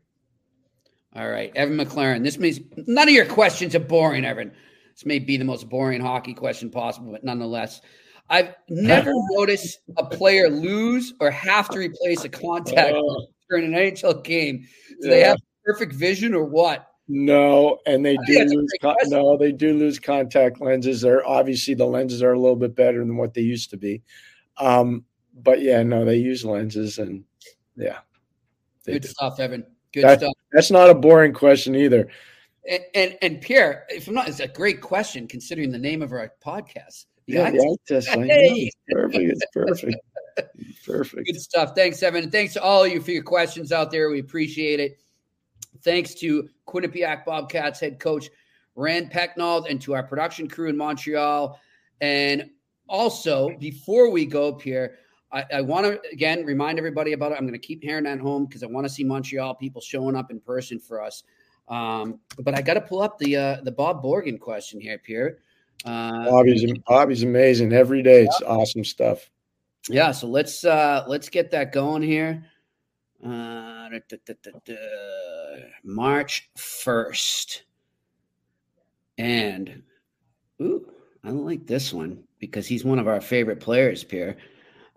[1.14, 2.22] All right, Evan McLaren.
[2.24, 4.52] This means none of your questions are boring, Evan.
[4.98, 7.82] This may be the most boring hockey question possible, but nonetheless,
[8.28, 13.78] I've never noticed a player lose or have to replace a contact Oh, during an
[13.80, 14.66] NHL game.
[15.00, 16.88] Do they have perfect vision or what?
[17.06, 18.72] No, and they I do lose.
[18.82, 21.02] Con- no, they do lose contact lenses.
[21.02, 24.02] They're obviously the lenses are a little bit better than what they used to be.
[24.56, 25.04] Um,
[25.44, 27.22] but yeah, no, they use lenses, and
[27.76, 27.98] yeah,
[28.84, 29.08] Good do.
[29.08, 29.64] stuff, Evan.
[29.92, 30.32] Good That- stuff.
[30.50, 32.08] That's not a boring question either.
[32.68, 36.12] And, and and Pierre, if I'm not, it's a great question considering the name of
[36.12, 37.06] our podcast.
[37.26, 38.10] The Yeah, the test.
[38.10, 38.26] I know.
[38.28, 39.32] It's perfect.
[39.32, 39.96] It's perfect.
[40.86, 41.26] Perfect.
[41.26, 41.74] Good stuff.
[41.74, 42.24] Thanks, Evan.
[42.24, 44.10] And thanks to all of you for your questions out there.
[44.10, 45.00] We appreciate it.
[45.82, 48.28] Thanks to Quinnipiac Bobcats head coach
[48.74, 51.58] Rand Pecknold and to our production crew in Montreal.
[52.00, 52.50] And
[52.88, 54.96] also, before we go, Pierre,
[55.32, 57.36] I, I want to again remind everybody about it.
[57.36, 60.16] I'm going to keep hearing that home because I want to see Montreal people showing
[60.16, 61.22] up in person for us.
[61.68, 65.38] Um, but I got to pull up the uh, the Bob Borgen question here, Pierre.
[65.84, 67.72] Uh, Bobby's Bobby's amazing.
[67.72, 68.24] Every day.
[68.24, 69.30] It's awesome stuff.
[69.88, 72.44] yeah so let's uh let's get that going here.
[73.24, 74.74] Uh da, da, da,
[75.82, 77.62] march 1st
[79.16, 79.82] and
[80.60, 80.86] ooh
[81.24, 84.36] i don't like this one because he's one of our favorite players pierre.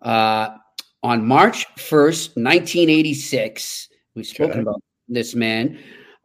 [0.02, 0.58] Uh
[1.04, 5.80] on march 1st 1986 we've spoken about this man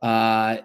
[0.06, 0.58] uh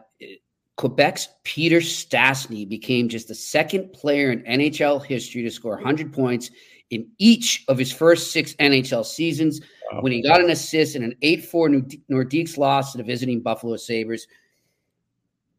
[0.78, 6.50] Quebec's Peter Stastny became just the second player in NHL history to score 100 points
[6.90, 9.62] in each of his first six NHL seasons
[9.92, 10.02] Wow.
[10.02, 11.70] when he got an assist in an 8 4
[12.10, 14.28] Nordiques loss to the visiting Buffalo Sabres.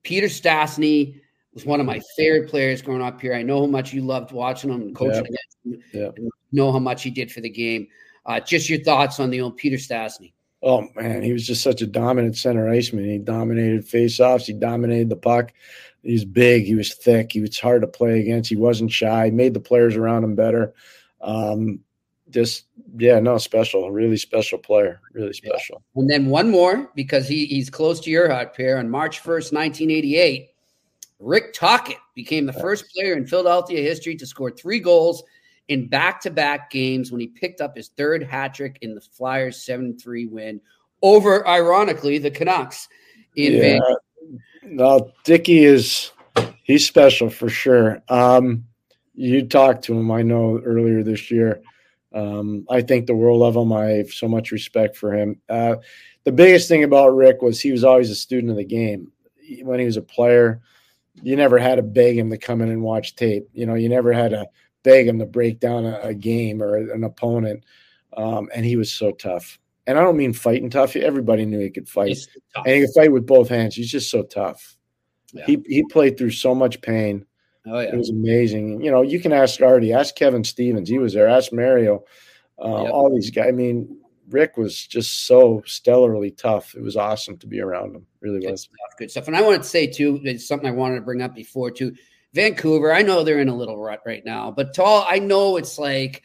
[0.02, 1.20] Peter Stastny
[1.54, 3.34] was one of my favorite players growing up here.
[3.34, 6.12] I know how much you loved watching him and coaching against him.
[6.16, 7.86] And know how much he did for the game.
[8.24, 10.32] Uh, just your thoughts on the old Peter Stastny.
[10.62, 13.04] Oh man, he was just such a dominant center iceman.
[13.04, 14.46] He dominated faceoffs.
[14.46, 15.52] He dominated the puck.
[16.02, 16.64] He was big.
[16.64, 17.32] He was thick.
[17.32, 18.50] He was hard to play against.
[18.50, 19.30] He wasn't shy.
[19.30, 20.72] Made the players around him better.
[21.20, 21.80] Um,
[22.30, 23.90] just yeah, no, special.
[23.90, 25.00] Really special player.
[25.12, 25.82] Really special.
[25.96, 28.78] And then one more because he, he's close to your heart, Pierre.
[28.78, 30.50] On March 1st, 1988,
[31.18, 35.22] Rick Tocchet became the first player in Philadelphia history to score three goals
[35.72, 39.00] in back to back games when he picked up his third hat trick in the
[39.00, 40.60] Flyers 7 3 win
[41.02, 42.88] over, ironically, the Canucks
[43.36, 43.60] in yeah.
[43.60, 44.00] Vancouver.
[44.64, 46.12] No, Dickey is
[46.62, 48.02] he's special for sure.
[48.08, 48.64] Um,
[49.14, 51.60] you talked to him, I know, earlier this year.
[52.14, 53.72] Um, I think the world of him.
[53.72, 55.40] I have so much respect for him.
[55.48, 55.76] Uh,
[56.24, 59.10] the biggest thing about Rick was he was always a student of the game.
[59.62, 60.60] When he was a player,
[61.22, 63.48] you never had to beg him to come in and watch tape.
[63.52, 64.46] You know, you never had to
[64.82, 67.64] beg him to break down a, a game or an opponent.
[68.16, 69.58] Um, and he was so tough.
[69.86, 70.94] And I don't mean fighting tough.
[70.94, 72.18] Everybody knew he could fight
[72.54, 73.74] and he could fight with both hands.
[73.74, 74.76] He's just so tough.
[75.32, 75.46] Yeah.
[75.46, 77.26] He he played through so much pain.
[77.66, 77.88] Oh, yeah.
[77.88, 78.82] It was amazing.
[78.82, 80.88] You know, you can ask Artie, ask Kevin Stevens.
[80.88, 81.28] He was there.
[81.28, 82.04] Ask Mario.
[82.62, 82.92] Uh, Yep.
[82.92, 83.48] All these guys.
[83.48, 83.98] I mean,
[84.28, 86.74] Rick was just so stellarly tough.
[86.74, 88.06] It was awesome to be around him.
[88.20, 88.62] Really Good was.
[88.62, 88.98] stuff.
[88.98, 89.26] Good stuff.
[89.26, 91.94] And I wanted to say too, it's something I wanted to bring up before too.
[92.34, 95.56] Vancouver, I know they're in a little rut right now, but to all I know
[95.56, 96.22] it's like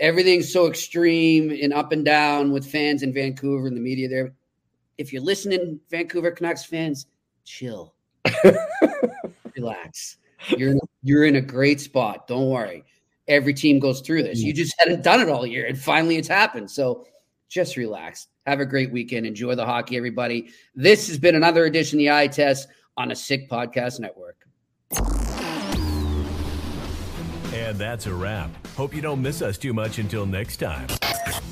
[0.00, 4.34] everything's so extreme and up and down with fans in Vancouver and the media there.
[4.98, 7.06] If you're listening, Vancouver Canucks fans,
[7.44, 7.94] chill.
[9.56, 10.16] Relax.
[10.56, 12.26] You're in, you're in a great spot.
[12.26, 12.84] Don't worry.
[13.28, 14.40] Every team goes through this.
[14.40, 16.70] You just hadn't done it all year, and finally it's happened.
[16.70, 17.06] So
[17.48, 18.28] just relax.
[18.46, 19.26] Have a great weekend.
[19.26, 20.50] Enjoy the hockey, everybody.
[20.74, 24.46] This has been another edition of the Eye Test on a Sick Podcast Network.
[27.56, 28.50] And that's a wrap.
[28.76, 30.88] Hope you don't miss us too much until next time.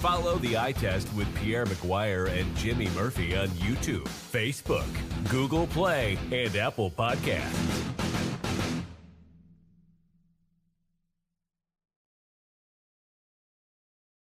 [0.01, 4.85] Follow the eye test with Pierre McGuire and Jimmy Murphy on YouTube, Facebook,
[5.31, 8.04] Google Play, and Apple Podcasts.